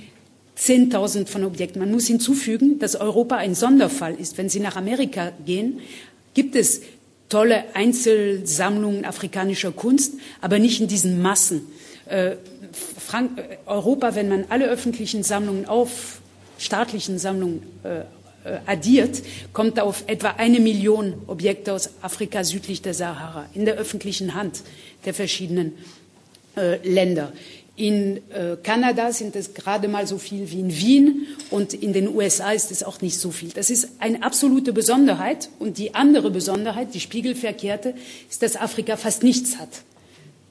[0.58, 1.80] 10.000 von Objekten?
[1.80, 4.36] Man muss hinzufügen, dass Europa ein Sonderfall ist.
[4.36, 5.80] Wenn Sie nach Amerika gehen,
[6.34, 6.82] gibt es
[7.30, 11.62] tolle Einzelsammlungen afrikanischer Kunst, aber nicht in diesen Massen.
[12.06, 12.32] Äh,
[12.98, 16.20] Frank äh, Europa, wenn man alle öffentlichen Sammlungen auf
[16.58, 19.22] staatlichen Sammlungen äh, äh, addiert,
[19.54, 24.62] kommt auf etwa eine Million Objekte aus Afrika südlich der Sahara in der öffentlichen Hand
[25.06, 25.72] der verschiedenen
[26.82, 27.32] Länder.
[27.76, 32.14] In äh, Kanada sind es gerade mal so viel wie in Wien und in den
[32.14, 33.48] USA ist es auch nicht so viel.
[33.50, 35.48] Das ist eine absolute Besonderheit.
[35.58, 37.94] Und die andere Besonderheit, die spiegelverkehrte,
[38.28, 39.70] ist, dass Afrika fast nichts hat.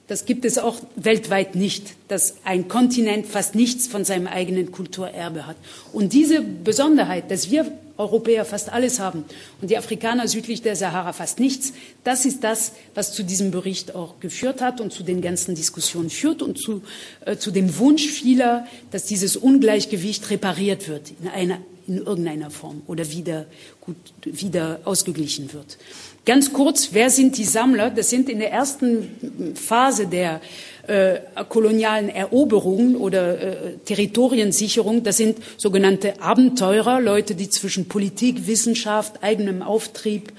[0.08, 5.46] Das gibt es auch weltweit nicht, dass ein Kontinent fast nichts von seinem eigenen Kulturerbe
[5.46, 5.58] hat.
[5.94, 9.26] Und diese Besonderheit, dass wir Europäer fast alles haben
[9.62, 11.74] und die Afrikaner südlich der Sahara fast nichts,
[12.06, 16.10] das ist das, was zu diesem Bericht auch geführt hat und zu den ganzen Diskussionen
[16.10, 16.82] führt und zu,
[17.26, 21.58] äh, zu dem Wunsch vieler, dass dieses Ungleichgewicht repariert wird in, einer,
[21.88, 23.46] in irgendeiner Form oder wieder,
[23.82, 25.78] gut, wieder ausgeglichen wird.
[26.26, 27.90] Ganz kurz, wer sind die Sammler?
[27.90, 30.42] Das sind in der ersten Phase der
[30.90, 39.24] äh, kolonialen Eroberungen oder äh, Territoriensicherung, das sind sogenannte Abenteurer, Leute, die zwischen Politik, Wissenschaft,
[39.24, 40.34] eigenem Auftrieb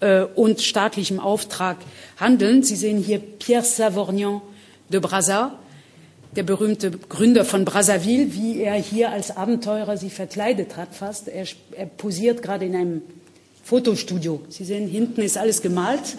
[0.00, 1.78] äh, und staatlichem Auftrag
[2.18, 2.62] handeln.
[2.62, 4.42] Sie sehen hier Pierre Savorgnan
[4.90, 5.58] de Brazza,
[6.36, 11.28] der berühmte Gründer von Brazzaville, wie er hier als Abenteurer sich verkleidet hat fast.
[11.28, 13.02] Er, er posiert gerade in einem
[13.62, 14.42] Fotostudio.
[14.50, 16.16] Sie sehen, hinten ist alles gemalt.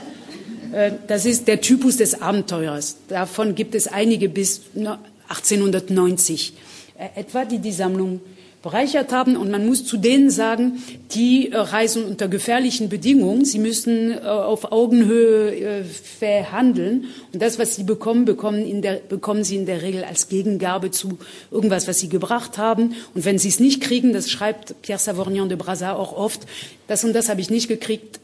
[0.71, 2.97] Äh, das ist der Typus des Abenteurers.
[3.08, 6.54] Davon gibt es einige bis 1890
[6.97, 8.21] äh, etwa, die die Sammlung
[8.62, 9.38] bereichert haben.
[9.38, 13.45] Und man muss zu denen sagen, die äh, reisen unter gefährlichen Bedingungen.
[13.45, 17.06] Sie müssen auf Augenhöhe verhandeln.
[17.32, 21.19] Und das, was sie bekommen, bekommen, der, bekommen, sie in der Regel als Gegengabe zu
[21.51, 22.95] irgendwas, was sie gebracht haben.
[23.13, 26.41] Und wenn sie es nicht kriegen, das schreibt Pierre Savorgnan de Brassard auch oft,
[26.88, 28.19] das und das habe ich nicht gekriegt,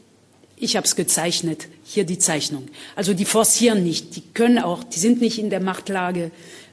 [0.62, 2.68] ich habe es gezeichnet, hier die Zeichnung.
[2.94, 6.30] Also die forcieren nicht, die können auch, die sind nicht in der Machtlage,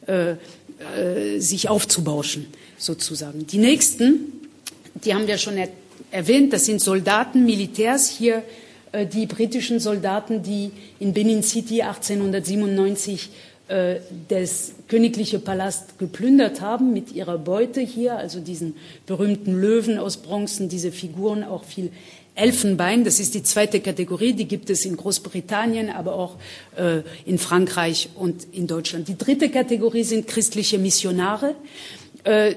[0.08, 2.48] äh, äh, sich aufzubauschen,
[2.78, 3.48] sozusagen.
[3.48, 4.32] Die nächsten,
[5.04, 5.70] die haben wir schon er
[6.12, 8.44] erwähnt, das sind Soldaten, Militärs, hier
[8.92, 13.30] äh, die britischen Soldaten, die in Benin City 1897
[13.68, 13.98] äh,
[14.30, 18.76] das königliche Palast geplündert haben mit ihrer Beute hier, also diesen
[19.06, 21.92] berühmten Löwen aus Bronzen, diese Figuren auch viel
[22.36, 26.36] Elfenbein, das ist die zweite Kategorie, die gibt es in Großbritannien, aber auch
[26.78, 29.08] äh, in Frankreich und in Deutschland.
[29.08, 31.56] Die dritte Kategorie sind christliche Missionare.
[32.26, 32.56] Äh,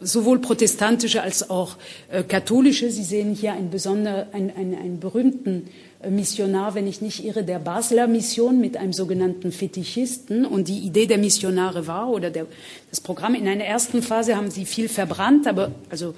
[0.00, 1.76] sowohl protestantische als auch
[2.10, 2.90] äh, katholische.
[2.90, 5.68] Sie sehen hier einen, besonder, einen, einen, einen berühmten
[6.10, 10.44] Missionar, wenn ich nicht irre, der Basler Mission mit einem sogenannten Fetischisten.
[10.44, 12.46] Und die Idee der Missionare war, oder der,
[12.90, 16.14] das Programm in einer ersten Phase haben sie viel verbrannt, aber also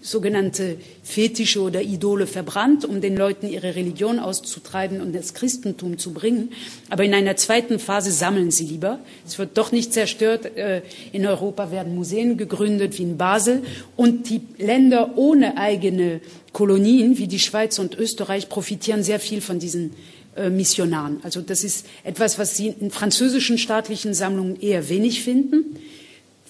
[0.00, 6.12] sogenannte Fetische oder Idole verbrannt, um den Leuten ihre Religion auszutreiben und das Christentum zu
[6.12, 6.52] bringen.
[6.90, 8.98] Aber in einer zweiten Phase sammeln sie lieber.
[9.26, 10.56] Es wird doch nicht zerstört.
[10.56, 13.62] Äh, in Europa werden Museen gegründet, wie in Basel.
[13.96, 16.20] Und die Länder ohne eigene
[16.54, 19.90] Kolonien, wie die Schweiz und Österreich, profitieren sehr viel von diesen
[20.36, 21.20] äh, Missionaren.
[21.22, 25.76] Also das ist etwas, was Sie in französischen staatlichen Sammlungen eher wenig finden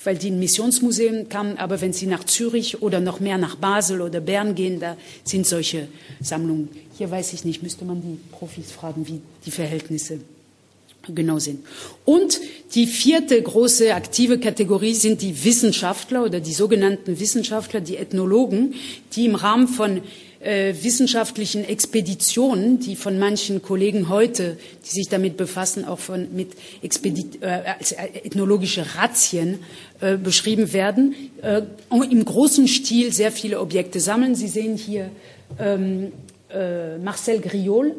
[0.04, 1.58] weil die in Missionsmuseen kamen.
[1.58, 5.46] Aber wenn Sie nach Zürich oder noch mehr nach Basel oder Bern gehen, da sind
[5.46, 5.88] solche
[6.20, 6.68] Sammlungen.
[6.96, 10.20] Hier weiß ich nicht, müsste man die Profis fragen, wie die Verhältnisse
[11.08, 11.64] genau sind.
[12.04, 12.40] Und
[12.74, 18.74] die vierte große aktive Kategorie sind die Wissenschaftler oder die sogenannten Wissenschaftler, die Ethnologen,
[19.14, 20.00] die im Rahmen von
[20.44, 26.52] äh, wissenschaftlichen Expeditionen, die von manchen Kollegen heute, die sich damit befassen, auch von, mit
[26.82, 29.60] Expedit äh, als ethnologische Razzien
[30.00, 34.34] äh, beschrieben werden, äh, im großen Stil sehr viele Objekte sammeln.
[34.34, 35.10] Sie sehen hier
[35.58, 36.12] ähm,
[36.50, 37.94] äh, Marcel Griol,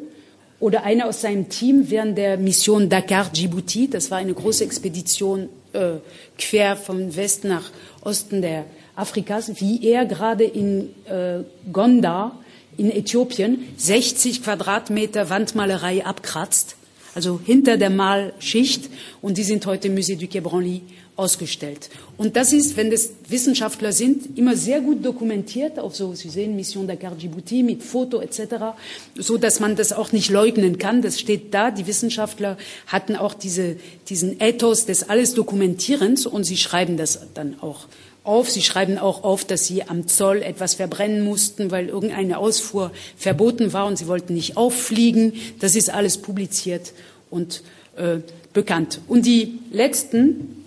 [0.65, 3.87] oder einer aus seinem Team während der Mission Dakar-Djibouti.
[3.87, 5.97] Das war eine große Expedition äh,
[6.39, 7.69] quer vom Westen nach
[8.01, 12.39] Osten der Afrikas, wie er gerade in äh, Gondar
[12.77, 16.77] in Äthiopien 60 Quadratmeter Wandmalerei abkratzt,
[17.13, 18.89] also hinter der Malschicht,
[19.21, 20.81] und die sind heute im Musée du Quai Branly
[21.15, 21.89] ausgestellt.
[22.17, 26.55] Und das ist, wenn das Wissenschaftler sind, immer sehr gut dokumentiert, auch so, Sie sehen,
[26.55, 28.75] Mission Dakar Djibouti mit Foto etc.,
[29.17, 31.01] so dass man das auch nicht leugnen kann.
[31.01, 31.71] Das steht da.
[31.71, 33.77] Die Wissenschaftler hatten auch diese,
[34.09, 37.87] diesen Ethos des alles Dokumentierens und sie schreiben das dann auch
[38.25, 38.49] auf.
[38.49, 43.71] Sie schreiben auch auf, dass sie am Zoll etwas verbrennen mussten, weil irgendeine Ausfuhr verboten
[43.71, 45.33] war und sie wollten nicht auffliegen.
[45.59, 46.91] Das ist alles publiziert
[47.29, 47.63] und
[47.95, 48.17] äh,
[48.53, 48.99] bekannt.
[49.07, 50.64] Und die letzten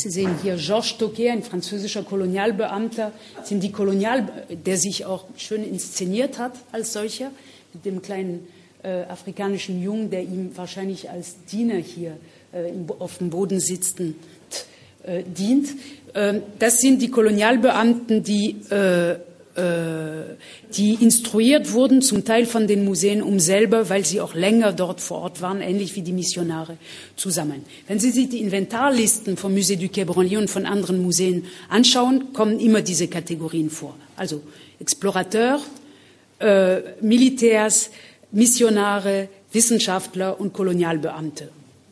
[0.00, 3.12] Sie sehen hier Georges Toquet, ein französischer Kolonialbeamter,
[3.44, 7.30] sind die Kolonial, der sich auch schön inszeniert hat als solcher,
[7.74, 8.48] mit dem kleinen
[8.82, 12.16] äh, afrikanischen Jungen, der ihm wahrscheinlich als Diener hier
[12.52, 14.16] äh, auf dem Boden sitzend
[15.02, 15.68] äh, dient.
[16.14, 19.16] Ähm, das sind die Kolonialbeamten, die äh,
[19.56, 25.00] die instruiert wurden, zum Teil von den Museen, um selber, weil sie auch länger dort
[25.00, 26.76] vor Ort waren, ähnlich wie die Missionare,
[27.16, 27.64] zu sammeln.
[27.88, 32.32] Wenn Sie sich die Inventarlisten vom Musée du Quai Branly und von anderen Museen anschauen,
[32.32, 33.96] kommen immer diese Kategorien vor.
[34.16, 34.40] Also
[34.78, 35.60] Explorateur,
[36.38, 37.90] äh, Militärs,
[38.30, 41.50] Missionare, Wissenschaftler und Kolonialbeamte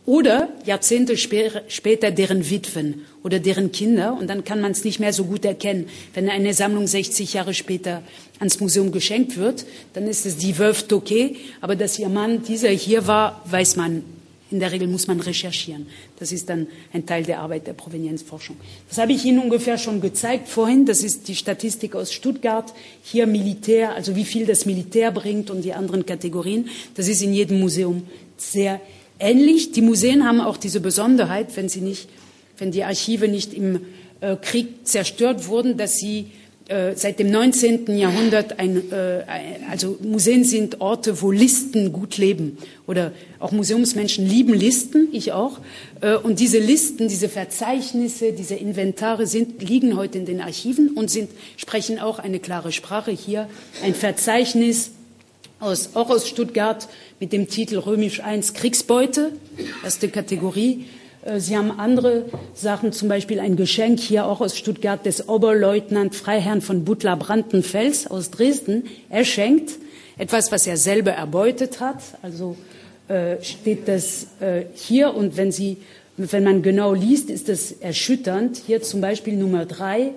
[0.09, 4.17] oder Jahrzehnte später deren Witwen oder deren Kinder.
[4.19, 5.87] Und dann kann man es nicht mehr so gut erkennen.
[6.15, 8.03] Wenn eine Sammlung 60 Jahre später
[8.39, 11.37] ans Museum geschenkt wird, dann ist es die Veuve Toquet.
[11.61, 14.03] Aber dass ihr Mann dieser hier war, weiß man.
[14.51, 15.89] In der Regel muss man recherchieren.
[16.19, 18.57] Das ist dann ein Teil der Arbeit der Provenienzforschung.
[18.89, 20.87] Das habe ich Ihnen ungefähr schon gezeigt vorhin.
[20.87, 22.73] Das ist die Statistik aus Stuttgart.
[23.03, 26.71] Hier Militär, also wie viel das Militär bringt und die anderen Kategorien.
[26.95, 28.05] Das ist in jedem Museum
[28.39, 28.81] sehr
[29.19, 32.09] Ähnlich, die Museen haben auch diese Besonderheit, wenn, sie nicht,
[32.59, 33.81] wenn die Archive nicht im
[34.21, 36.27] äh, Krieg zerstört wurden, dass sie
[36.69, 37.97] äh, seit dem 19.
[37.97, 39.25] Jahrhundert ein, äh,
[39.71, 45.61] also Museen sind Orte, wo Listen gut leben oder auch Museumsmenschen lieben Listen, ich auch.
[46.03, 51.11] Äh, und diese Listen, diese Verzeichnisse, diese Inventare sind, liegen heute in den Archiven und
[51.11, 53.13] sind, sprechen auch eine klare Sprache.
[53.13, 53.49] Hier
[53.83, 54.91] ein Verzeichnis
[55.61, 56.89] aus, auch aus Stuttgart
[57.21, 59.33] mit dem Titel Römisch I Kriegsbeute,
[59.83, 60.87] erste Kategorie.
[61.23, 66.15] Äh, Sie haben andere Sachen, zum Beispiel ein Geschenk hier auch aus Stuttgart des Oberleutnant
[66.15, 68.85] Freiherrn von Butler Brandenfels aus Dresden.
[69.11, 69.73] Er schenkt
[70.17, 72.03] etwas, was er selber erbeutet hat.
[72.23, 72.57] Also
[73.09, 75.79] äh, steht das äh, hier und wenn Sie,
[76.17, 78.61] wenn man genau liest, ist es erschütternd.
[78.67, 80.13] Hier zum Beispiel Nummer drei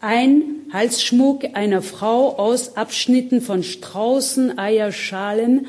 [0.00, 0.42] ein
[0.72, 5.66] Halsschmuck einer Frau aus Abschnitten von Straußen, Eierschalen,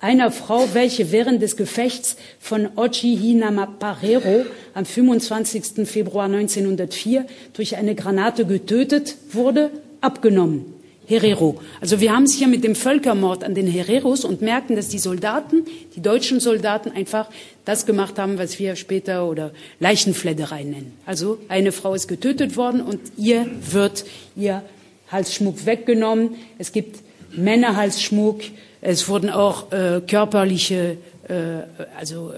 [0.00, 5.88] einer Frau, welche während des Gefechts von Ochihinamaparero am 25.
[5.88, 9.70] Februar 1904 durch eine Granate getötet wurde,
[10.00, 10.73] abgenommen.
[11.06, 11.60] Herero.
[11.80, 14.98] Also wir haben es hier mit dem Völkermord an den Hereros und merken, dass die
[14.98, 17.28] Soldaten, die deutschen Soldaten einfach
[17.64, 20.92] das gemacht haben, was wir später oder Leichenfledderei nennen.
[21.06, 24.04] Also eine Frau ist getötet worden und ihr wird
[24.36, 24.62] ihr
[25.10, 26.36] Halsschmuck weggenommen.
[26.58, 27.00] Es gibt
[27.32, 28.40] Männerhalsschmuck.
[28.80, 30.98] Es wurden auch äh, körperliche,
[31.28, 31.34] äh,
[31.98, 32.34] also, äh,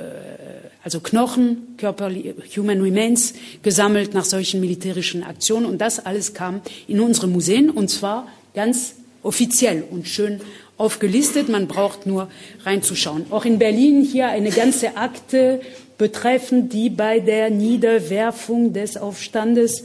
[0.82, 5.66] also Knochen, körperliche Human Remains gesammelt nach solchen militärischen Aktionen.
[5.66, 10.40] Und das alles kam in unsere Museen und zwar ganz offiziell und schön
[10.78, 11.48] aufgelistet.
[11.48, 12.28] Man braucht nur
[12.64, 13.26] reinzuschauen.
[13.30, 15.60] Auch in Berlin hier eine ganze Akte
[15.98, 19.84] betreffend die bei der Niederwerfung des Aufstandes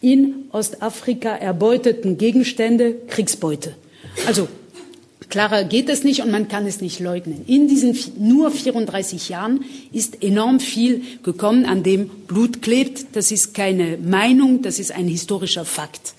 [0.00, 3.74] in Ostafrika erbeuteten Gegenstände Kriegsbeute.
[4.26, 4.48] Also
[5.28, 7.44] klarer geht es nicht und man kann es nicht leugnen.
[7.46, 13.06] In diesen nur 34 Jahren ist enorm viel gekommen, an dem Blut klebt.
[13.12, 16.14] Das ist keine Meinung, das ist ein historischer Fakt.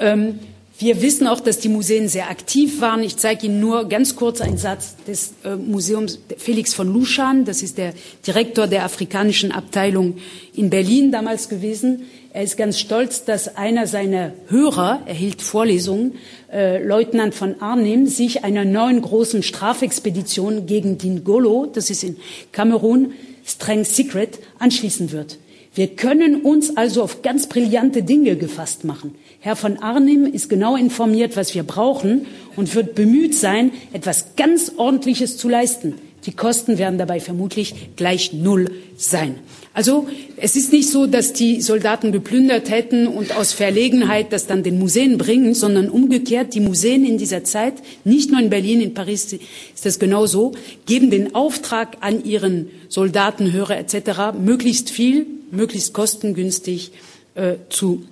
[0.00, 0.40] Ähm,
[0.78, 3.02] wir wissen auch, dass die Museen sehr aktiv waren.
[3.02, 7.44] Ich zeige Ihnen nur ganz kurz einen Satz des äh, Museums Felix von Luschan.
[7.44, 7.94] Das ist der
[8.26, 10.18] Direktor der afrikanischen Abteilung
[10.52, 12.06] in Berlin damals gewesen.
[12.32, 16.16] Er ist ganz stolz, dass einer seiner Hörer, er hielt Vorlesungen,
[16.52, 22.16] äh, Leutnant von Arnim, sich einer neuen großen Strafexpedition gegen Dingolo, das ist in
[22.50, 23.12] Kamerun,
[23.44, 25.38] streng secret, anschließen wird.
[25.74, 29.14] Wir können uns also auf ganz brillante Dinge gefasst machen.
[29.40, 34.72] Herr von Arnim ist genau informiert, was wir brauchen und wird bemüht sein, etwas ganz
[34.76, 35.94] Ordentliches zu leisten.
[36.26, 39.34] Die Kosten werden dabei vermutlich gleich null sein.
[39.74, 40.06] Also
[40.36, 44.78] es ist nicht so, dass die Soldaten geplündert hätten und aus Verlegenheit das dann den
[44.78, 49.32] Museen bringen, sondern umgekehrt, die Museen in dieser Zeit, nicht nur in Berlin, in Paris
[49.32, 50.52] ist das genauso,
[50.86, 56.92] geben den Auftrag an ihren Soldaten, Hörer etc., möglichst viel, möglichst kostengünstig
[57.34, 58.04] äh, zu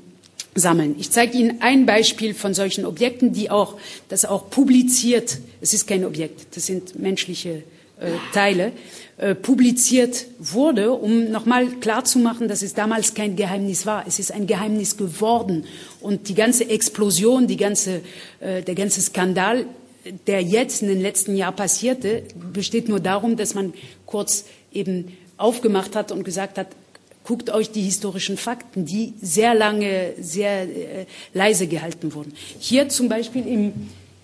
[0.54, 0.96] sammeln.
[0.98, 3.76] Ich zeige Ihnen ein Beispiel von solchen Objekten, die auch,
[4.08, 7.62] das auch publiziert, es ist kein Objekt, das sind menschliche
[8.00, 8.72] äh, Teile,
[9.16, 14.04] äh, publiziert wurde, um nochmal klarzumachen, dass es damals kein Geheimnis war.
[14.06, 15.64] Es ist ein Geheimnis geworden.
[16.00, 18.00] Und die ganze Explosion, die ganze,
[18.40, 19.66] äh, der ganze Skandal,
[20.26, 23.72] der jetzt in den letzten Jahren passierte, besteht nur darum, dass man
[24.04, 26.68] kurz eben aufgemacht hat und gesagt hat,
[27.24, 32.32] Guckt euch die historischen Fakten, die sehr lange, sehr äh, leise gehalten wurden.
[32.58, 33.72] Hier zum Beispiel in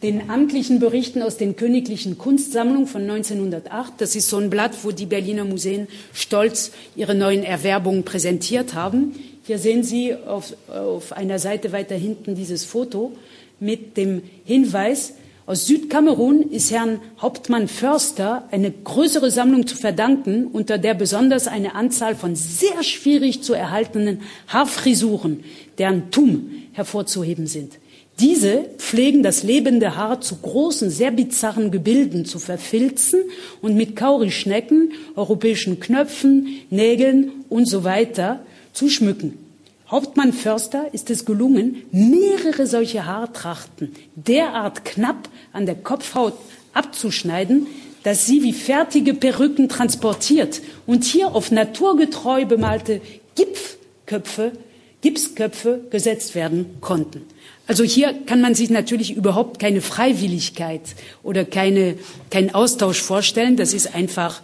[0.03, 3.95] den amtlichen Berichten aus den Königlichen Kunstsammlungen von 1908.
[3.99, 9.15] Das ist so ein Blatt, wo die Berliner Museen stolz ihre neuen Erwerbungen präsentiert haben.
[9.45, 13.13] Hier sehen Sie auf, auf einer Seite weiter hinten dieses Foto
[13.61, 15.15] mit dem Hinweis,
[15.49, 21.75] aus Südkamerun ist Herrn Hauptmann Förster eine größere Sammlung zu verdanken, unter der besonders eine
[21.75, 25.43] Anzahl von sehr schwierig zu erhaltenen Haarfrisuren,
[25.79, 27.79] deren Tum hervorzuheben sind.
[28.21, 33.21] Diese pflegen das lebende Haar zu großen, sehr bizarren Gebilden zu verfilzen
[33.63, 38.41] und mit Kaurischnecken, europäischen Knöpfen, Nägeln und so weiter
[38.75, 39.48] zu schmücken.
[39.91, 46.35] Hauptmann Förster ist es gelungen, mehrere solche Haartrachten derart knapp an der Kopfhaut
[46.75, 47.67] abzuschneiden,
[48.03, 53.01] dass sie wie fertige Perücken transportiert und hier auf naturgetreu bemalte
[53.35, 54.53] Gipfköpfe,
[55.01, 57.23] Gipsköpfe gesetzt werden konnten.
[57.67, 60.83] Also hier kann man sich natürlich überhaupt keine Freiwilligkeit
[61.23, 61.97] oder keine,
[62.31, 63.57] keinen Austausch vorstellen.
[63.57, 64.43] Das ist einfach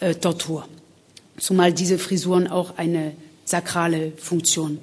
[0.00, 0.66] äh, Tortur.
[1.38, 3.12] Zumal diese Frisuren auch eine
[3.46, 4.78] sakrale Funktion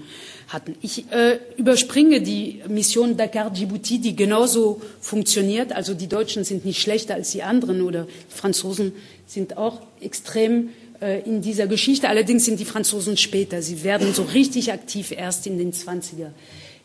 [0.48, 0.76] hatten.
[0.82, 5.74] Ich äh, überspringe die Mission Dakar-Djibouti, die genauso funktioniert.
[5.74, 8.94] Also die Deutschen sind nicht schlechter als die anderen oder die Franzosen
[9.28, 10.70] sind auch extrem
[11.02, 12.08] äh, in dieser Geschichte.
[12.08, 13.62] Allerdings sind die Franzosen später.
[13.62, 16.30] Sie werden so richtig aktiv erst in den 20er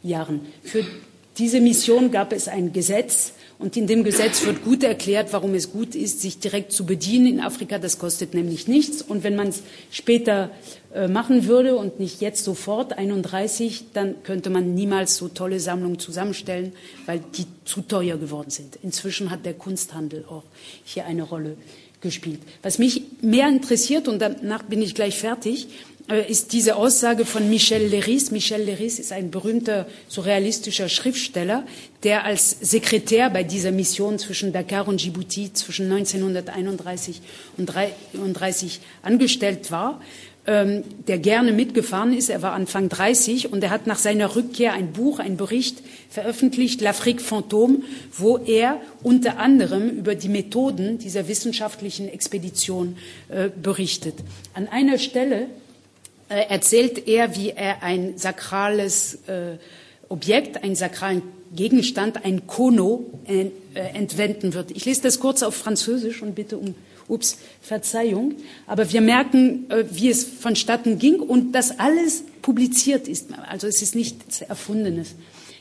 [0.02, 0.40] Jahren.
[0.62, 0.84] Für
[1.38, 5.72] diese Mission gab es ein Gesetz Und in dem Gesetz wird gut erklärt, warum es
[5.72, 7.78] gut ist, sich direkt zu bedienen in Afrika.
[7.78, 9.02] Das kostet nämlich nichts.
[9.02, 10.50] Und wenn man es später
[10.94, 15.98] äh, machen würde und nicht jetzt sofort 31, dann könnte man niemals so tolle Sammlungen
[15.98, 16.72] zusammenstellen,
[17.06, 18.78] weil die zu teuer geworden sind.
[18.84, 20.44] Inzwischen hat der Kunsthandel auch
[20.84, 21.56] hier eine Rolle
[22.00, 22.38] gespielt.
[22.62, 25.66] Was mich mehr interessiert, und danach bin ich gleich fertig,
[26.28, 28.30] ist diese Aussage von Michel Leris.
[28.30, 31.64] Michel Leris ist ein berühmter surrealistischer Schriftsteller,
[32.02, 37.20] der als Sekretär bei dieser Mission zwischen Dakar und Djibouti zwischen 1931
[37.58, 40.00] und 1933 angestellt war
[40.48, 42.30] ähm, der gerne mitgefahren ist.
[42.30, 46.80] Er war Anfang 30 und er hat nach seiner Rückkehr ein Buch, ein Bericht veröffentlicht,
[46.80, 47.82] L'Afrique Fantôme,
[48.16, 52.96] wo er unter anderem über die Methoden dieser wissenschaftlichen Expedition
[53.28, 54.14] äh, berichtet.
[54.54, 55.46] An einer Stelle äh,
[56.28, 59.56] erzählt er, wie er ein sakrales äh,
[60.08, 61.22] Objekt, einen sakralen
[61.54, 63.46] Gegenstand, ein Kono, äh,
[63.94, 64.70] entwenden wird.
[64.72, 66.74] Ich lese das kurz auf Französisch und bitte um
[67.08, 68.34] ups, Verzeihung.
[68.66, 73.28] Aber wir merken, äh, wie es vonstatten ging und dass alles publiziert ist.
[73.48, 75.14] Also es ist nichts Erfundenes.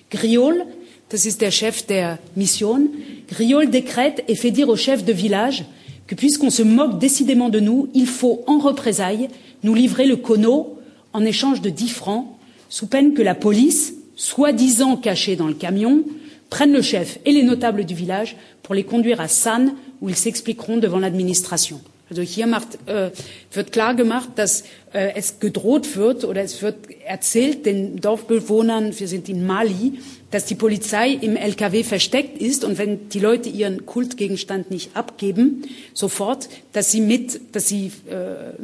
[0.09, 0.65] Griol,
[1.09, 2.89] das ist der Chef der Mission,
[3.27, 5.63] Griol décrète et fait dire au chef de village
[6.05, 9.27] que puisqu'on se moque décidément de nous, il faut en représailles
[9.63, 10.79] nous livrer le cono
[11.13, 12.27] en échange de 10 francs,
[12.69, 16.03] sous peine que la police, soi-disant cachée dans le camion,
[16.49, 20.15] prenne le chef et les notables du village pour les conduire à Sannes, où ils
[20.15, 21.81] s'expliqueront devant l'administration.
[22.09, 23.11] Also hier macht, äh,
[23.51, 29.07] wird klar gemacht, dass äh, es gedroht wird oder es wird erzählt den Dorfbewohnern, wir
[29.09, 29.99] sind in Mali,
[30.31, 35.63] dass die Polizei im LKW versteckt ist und wenn die Leute ihren Kultgegenstand nicht abgeben,
[35.93, 38.55] sofort, dass sie mit, dass sie äh, äh,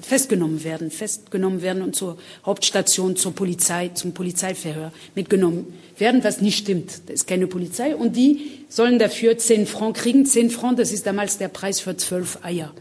[0.00, 6.58] festgenommen werden, festgenommen werden und zur Hauptstation, zur Polizei, zum Polizeiverhör mitgenommen werden, was nicht
[6.58, 7.02] stimmt.
[7.06, 10.24] Da ist keine Polizei und die sollen dafür zehn Francs kriegen.
[10.24, 12.72] Zehn Francs, das ist damals der Preis für zwölf Eier.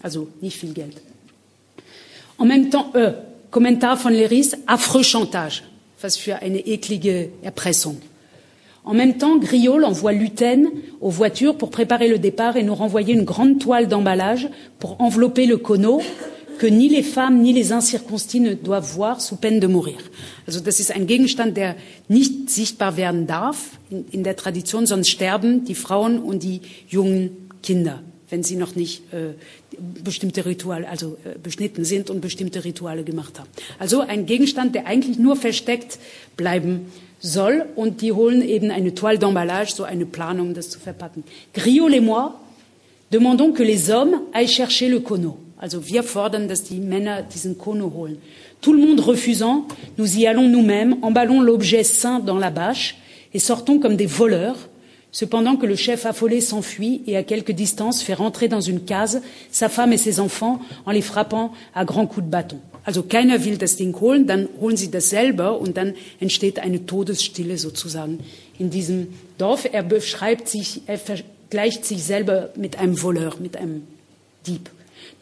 [0.00, 0.96] Also nicht viel Geld.
[2.38, 3.14] En même temps, äh,
[3.50, 5.62] Kommentar von Leris, affreux Chantage.
[6.04, 7.96] Was für eine eklige Erpressung.
[8.84, 10.68] En même temps, Griol envoie Luten
[11.00, 15.46] aux voitures pour préparer le départ et nous renvoyer une grande toile d'emballage pour envelopper
[15.46, 16.02] le cono
[16.58, 19.96] que ni les femmes ni les incirconcis ne doivent voir sous peine de mourir.
[20.46, 21.74] Also das ist ein Gegenstand, der
[22.10, 27.48] nicht sichtbar werden darf in, in der Tradition, sonst sterben die Frauen und die jungen
[27.62, 29.32] Kinder, wenn sie noch nicht äh,
[29.78, 33.48] bestimmte Rituale, also äh, beschnitten sind und bestimmte Rituale gemacht haben.
[33.78, 35.98] Also ein Gegenstand, der eigentlich nur versteckt
[36.36, 41.24] bleiben soll und die holen eben eine toile d'emballage, so eine Planung, das zu verpacken.
[41.52, 42.34] Griot et moi
[43.12, 45.38] demandons que les hommes aillent chercher le cono.
[45.56, 48.18] Also wir fordern, dass die Männer diesen Kono holen.
[48.60, 49.66] Tout le monde refusant,
[49.96, 52.96] nous y allons nous-mêmes, emballons l'objet sain dans la bâche
[53.32, 54.56] et sortons comme des voleurs
[55.14, 59.22] cependant que le chef affolé s'enfuit et à quelque distance fait rentrer dans une case
[59.50, 62.58] sa femme et ses enfants en les frappant à grands coups de bâton.
[62.84, 66.84] Also keiner will das Ding holen, dann holen sie das selber und dann entsteht eine
[66.84, 68.18] Todesstille sozusagen
[68.58, 69.06] in diesem
[69.38, 69.66] Dorf.
[69.72, 73.84] Er beschreibt sich, er vergleicht sich selber mit einem Voleur, mit einem
[74.46, 74.68] Dieb.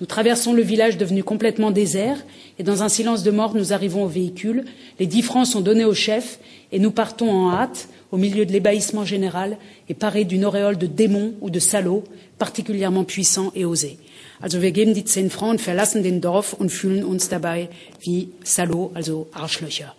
[0.01, 2.17] Nous traversons le village devenu complètement désert
[2.59, 4.65] et dans un silence de mort, nous arrivons au véhicule.
[4.99, 6.41] Les dix francs sont donnés au chef
[6.73, 9.57] et nous partons en hâte au milieu de l'ébahissement général
[9.89, 12.05] et paré d'une auréole de démons ou de salauds
[12.39, 13.99] particulièrement puissants et osés.
[14.41, 17.69] Also wir geben die zehn und verlassen den Dorf und fühlen uns dabei
[18.01, 19.95] wie Salauds, also Arschlöcher.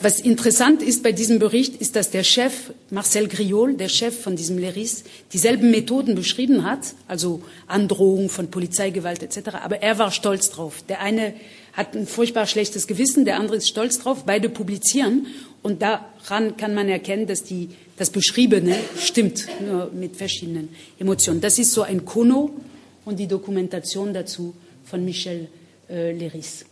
[0.00, 4.36] Was interessant ist bei diesem Bericht, ist, dass der Chef, Marcel Griol, der Chef von
[4.36, 10.50] diesem Leris, dieselben Methoden beschrieben hat, also Androhung von Polizeigewalt etc., aber er war stolz
[10.50, 10.82] drauf.
[10.88, 11.34] Der eine
[11.74, 15.26] hat ein furchtbar schlechtes Gewissen, der andere ist stolz drauf, beide publizieren
[15.62, 20.68] und daran kann man erkennen, dass die, das Beschriebene stimmt, nur mit verschiedenen
[20.98, 21.40] Emotionen.
[21.40, 22.50] Das ist so ein Kono
[23.04, 24.54] und die Dokumentation dazu
[24.84, 25.48] von Michel
[25.88, 26.64] äh, Leris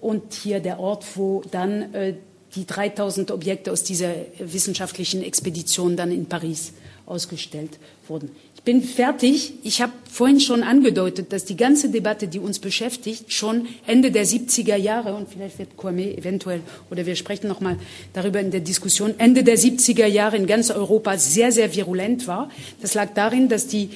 [0.00, 2.14] und hier der Ort, wo dann äh,
[2.54, 6.72] die 3000 Objekte aus dieser wissenschaftlichen Expedition dann in Paris
[7.06, 8.30] ausgestellt wurden.
[8.58, 9.52] Ich bin fertig.
[9.62, 14.26] Ich habe vorhin schon angedeutet, dass die ganze Debatte, die uns beschäftigt, schon Ende der
[14.26, 17.76] 70er Jahre und vielleicht wird Kwame eventuell oder wir sprechen noch mal
[18.12, 22.50] darüber in der Diskussion Ende der 70er Jahre in ganz Europa sehr sehr virulent war.
[22.82, 23.90] Das lag darin, dass die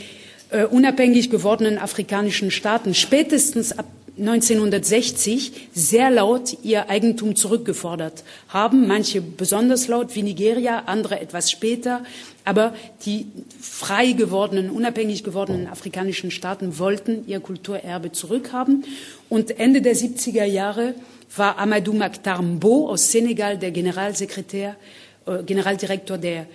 [0.50, 3.86] äh, unabhängig gewordenen afrikanischen Staaten spätestens ab
[4.18, 8.86] 1960 sehr laut ihr Eigentum zurückgefordert haben.
[8.86, 12.04] Manche besonders laut wie Nigeria, andere etwas später.
[12.44, 12.74] Aber
[13.06, 13.26] die
[13.60, 18.84] frei gewordenen, unabhängig gewordenen afrikanischen Staaten wollten ihr Kulturerbe zurückhaben.
[19.28, 20.94] Und Ende der 70er Jahre
[21.36, 24.76] war Amadou Maktar Mbo aus Senegal der Generalsekretär,
[25.26, 26.46] äh, Generaldirektor der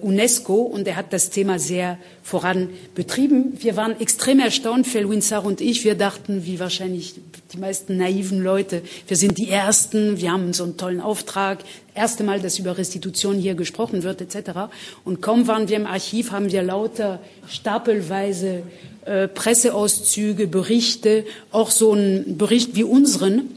[0.00, 3.58] UNESCO und er hat das Thema sehr voran betrieben.
[3.60, 5.84] Wir waren extrem erstaunt, Felwin Sarr und ich.
[5.84, 7.14] Wir dachten, wie wahrscheinlich
[7.52, 11.58] die meisten naiven Leute, wir sind die Ersten, wir haben so einen tollen Auftrag,
[11.94, 14.70] erste Mal, dass über Restitution hier gesprochen wird, etc.
[15.04, 18.62] Und kaum waren wir im Archiv, haben wir lauter stapelweise
[19.04, 23.50] äh, Presseauszüge, Berichte, auch so einen Bericht wie unseren,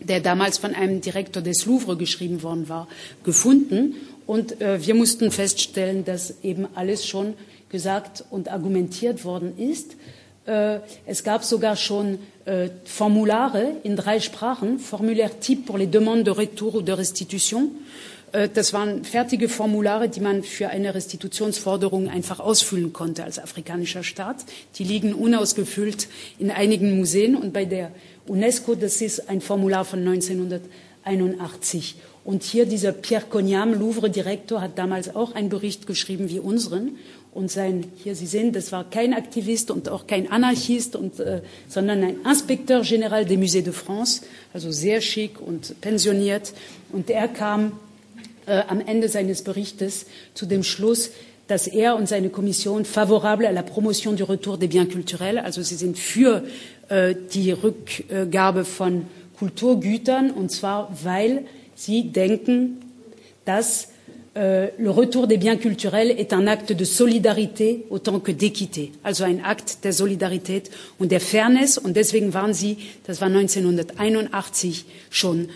[0.00, 2.88] der damals von einem Direktor des Louvre geschrieben worden war,
[3.24, 3.94] gefunden.
[4.30, 7.34] Und äh, wir mussten feststellen, dass eben alles schon
[7.68, 9.96] gesagt und argumentiert worden ist.
[10.46, 16.22] Äh, es gab sogar schon äh, Formulare in drei Sprachen, Formulaire type pour les demandes
[16.26, 17.72] de retour ou de restitution.
[18.30, 24.04] Äh, das waren fertige Formulare, die man für eine Restitutionsforderung einfach ausfüllen konnte als afrikanischer
[24.04, 24.44] Staat.
[24.76, 26.06] Die liegen unausgefüllt
[26.38, 27.90] in einigen Museen und bei der
[28.28, 31.96] UNESCO, das ist ein Formular von 1981.
[32.30, 36.96] Und hier dieser Pierre Cognam, Louvre-Direktor, hat damals auch einen Bericht geschrieben wie unseren.
[37.34, 41.40] Und sein, hier Sie sehen, das war kein Aktivist und auch kein Anarchist, und, äh,
[41.68, 44.22] sondern ein Inspekteur Général des Musées de France,
[44.54, 46.52] also sehr schick und pensioniert.
[46.92, 47.72] Und er kam
[48.46, 51.10] äh, am Ende seines Berichtes zu dem Schluss,
[51.48, 55.62] dass er und seine Kommission favorable à la promotion du retour des biens culturels, also
[55.62, 56.44] sie sind für
[56.90, 59.06] äh, die Rückgabe von
[59.36, 61.44] Kulturgütern, und zwar weil
[61.80, 62.80] sie denken,
[63.44, 63.88] dass
[64.36, 69.24] äh, le retour des biens culturels est un acte de solidarité autant que d'équité, also
[69.24, 71.78] ein Akt der Solidarität und der Fairness.
[71.78, 72.76] Und deswegen waren sie,
[73.06, 75.48] das war 1981 schon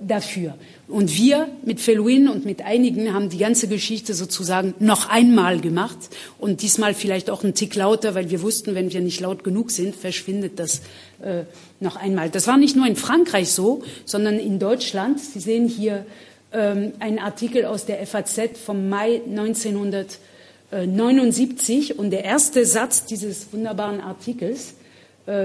[0.00, 0.54] dafür.
[0.88, 5.98] Und wir mit Feluin und mit einigen haben die ganze Geschichte sozusagen noch einmal gemacht
[6.38, 9.70] und diesmal vielleicht auch einen Tick lauter, weil wir wussten, wenn wir nicht laut genug
[9.70, 10.80] sind, verschwindet das
[11.22, 11.42] äh,
[11.80, 12.30] noch einmal.
[12.30, 15.20] Das war nicht nur in Frankreich so, sondern in Deutschland.
[15.20, 16.06] Sie sehen hier
[16.52, 24.00] ähm, einen Artikel aus der FAZ vom Mai 1979 und der erste Satz dieses wunderbaren
[24.00, 24.74] Artikels äh,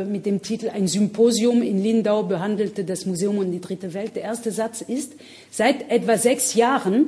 [0.10, 4.16] mit dem Titel Ein Symposium in Lindau behandelte das Museum und die dritte Welt.
[4.16, 5.12] Der erste Satz ist,
[5.52, 7.08] seit etwa sechs Jahren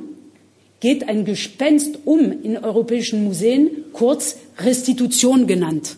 [0.80, 5.96] geht ein Gespenst um in europäischen Museen, kurz Restitution genannt.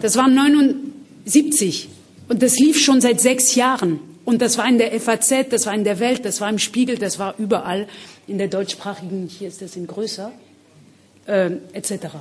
[0.00, 1.88] Das war 79
[2.28, 4.00] und das lief schon seit sechs Jahren.
[4.24, 6.96] Und das war in der FAZ, das war in der Welt, das war im Spiegel,
[6.96, 7.86] das war überall
[8.26, 10.32] in der deutschsprachigen, hier ist das in größer,
[11.26, 12.16] äh, etc.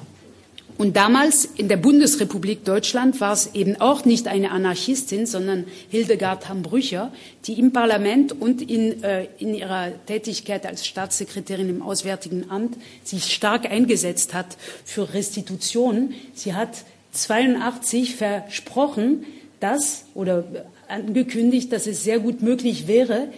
[0.78, 6.50] Und damals in der Bundesrepublik Deutschland war es eben auch nicht eine Anarchistin, sondern Hildegard
[6.50, 7.12] Hambrücher,
[7.46, 13.34] die im Parlament und in, äh, in ihrer Tätigkeit als Staatssekretärin im Auswärtigen Amt sich
[13.34, 16.14] stark eingesetzt hat für Restitution.
[16.34, 19.26] Sie hat 82 versprochen,
[19.60, 20.44] dass oder
[20.88, 23.30] angekündigt, dass es sehr gut möglich wäre,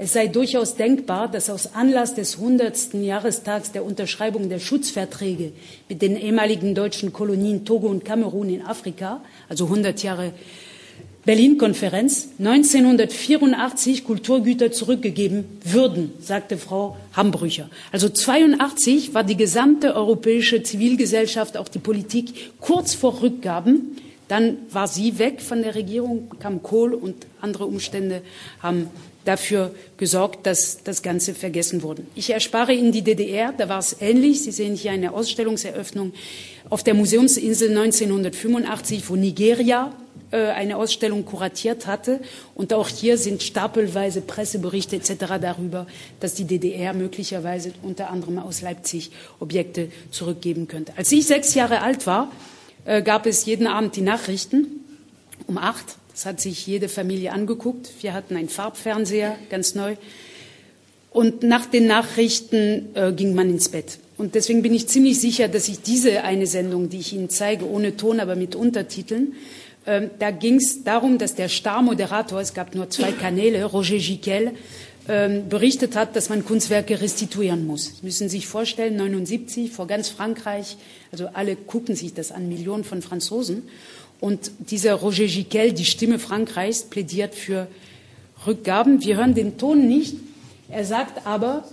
[0.00, 2.94] es sei durchaus denkbar, dass aus Anlass des 100.
[2.94, 5.50] Jahrestags der Unterschreibung der Schutzverträge
[5.88, 10.32] mit den ehemaligen deutschen Kolonien Togo und Kamerun in Afrika, also 100 Jahre
[11.24, 17.68] Berlin-Konferenz, 1984 Kulturgüter zurückgegeben würden, sagte Frau Hambrücher.
[17.90, 23.96] Also 82 war die gesamte europäische Zivilgesellschaft, auch die Politik, kurz vor Rückgaben.
[24.28, 28.22] Dann war sie weg von der Regierung, kam Kohl und andere Umstände
[28.62, 28.88] haben
[29.28, 32.02] dafür gesorgt, dass das Ganze vergessen wurde.
[32.14, 34.42] Ich erspare Ihnen die DDR, da war es ähnlich.
[34.42, 36.14] Sie sehen hier eine Ausstellungseröffnung
[36.70, 39.92] auf der Museumsinsel 1985, wo Nigeria
[40.30, 42.20] äh, eine Ausstellung kuratiert hatte.
[42.54, 45.38] Und auch hier sind stapelweise Presseberichte etc.
[45.40, 45.86] darüber,
[46.20, 49.10] dass die DDR möglicherweise unter anderem aus Leipzig
[49.40, 50.92] Objekte zurückgeben könnte.
[50.96, 52.32] Als ich sechs Jahre alt war,
[52.84, 54.66] äh, gab es jeden Abend die Nachrichten
[55.46, 57.90] um acht das hat sich jede Familie angeguckt.
[58.00, 59.94] Wir hatten einen Farbfernseher, ganz neu.
[61.12, 64.00] Und nach den Nachrichten äh, ging man ins Bett.
[64.16, 67.70] Und deswegen bin ich ziemlich sicher, dass ich diese eine Sendung, die ich Ihnen zeige,
[67.70, 69.34] ohne Ton, aber mit Untertiteln,
[69.84, 74.54] äh, da ging es darum, dass der Starmoderator, es gab nur zwei Kanäle, Roger Giquel,
[75.06, 77.98] äh, berichtet hat, dass man Kunstwerke restituieren muss.
[78.00, 80.78] Sie müssen sich vorstellen, 79 vor ganz Frankreich,
[81.12, 83.68] also alle gucken sich das an, Millionen von Franzosen.
[84.20, 87.68] Und dieser Roger Giquel, die Stimme Frankreichs, plädiert für
[88.46, 89.02] Rückgaben.
[89.02, 90.16] Wir hören den Ton nicht.
[90.68, 91.64] Er sagt aber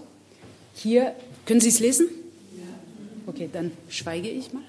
[0.76, 1.14] hier,
[1.46, 2.08] können Sie es lesen?
[3.28, 4.64] Okay, dann schweige ich mal.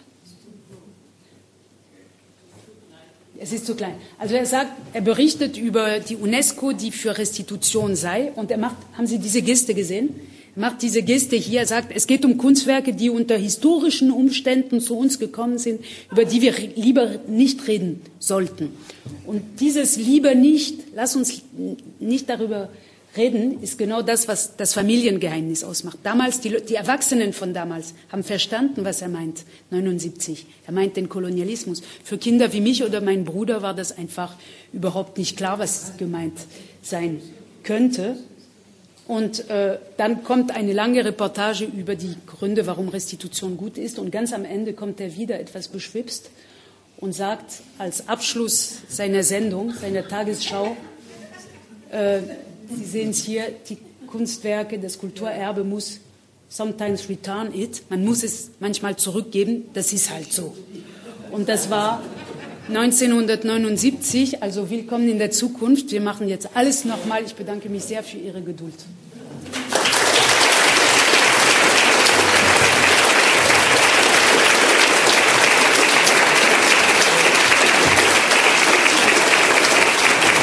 [3.38, 3.96] Es ist zu klein.
[4.18, 8.76] Also er sagt, er berichtet über die UNESCO, die für Restitution sei, und er macht,
[8.94, 10.14] haben Sie diese Geste gesehen?
[10.56, 14.96] Macht diese Geste hier, er sagt, es geht um Kunstwerke, die unter historischen Umständen zu
[14.96, 18.70] uns gekommen sind, über die wir lieber nicht reden sollten.
[19.26, 21.42] Und dieses lieber nicht, lass uns
[22.00, 22.70] nicht darüber
[23.16, 25.98] reden, ist genau das, was das Familiengeheimnis ausmacht.
[26.02, 30.46] Damals, die, die Erwachsenen von damals haben verstanden, was er meint, 79.
[30.66, 31.82] Er meint den Kolonialismus.
[32.04, 34.34] Für Kinder wie mich oder mein Bruder war das einfach
[34.72, 36.38] überhaupt nicht klar, was gemeint
[36.82, 37.20] sein
[37.62, 38.16] könnte.
[39.06, 43.98] Und äh, dann kommt eine lange Reportage über die Gründe, warum Restitution gut ist.
[43.98, 46.30] Und ganz am Ende kommt er wieder etwas beschwipst
[46.96, 50.76] und sagt als Abschluss seiner Sendung, seiner Tagesschau,
[51.90, 52.20] äh,
[52.68, 53.78] Sie sehen es hier, die
[54.08, 56.00] Kunstwerke, das Kulturerbe muss
[56.48, 57.82] sometimes return it.
[57.90, 59.64] Man muss es manchmal zurückgeben.
[59.72, 60.54] Das ist halt so.
[61.30, 62.02] Und das war
[62.68, 64.42] 1979.
[64.42, 65.92] Also willkommen in der Zukunft.
[65.92, 67.22] Wir machen jetzt alles nochmal.
[67.24, 68.74] Ich bedanke mich sehr für Ihre Geduld.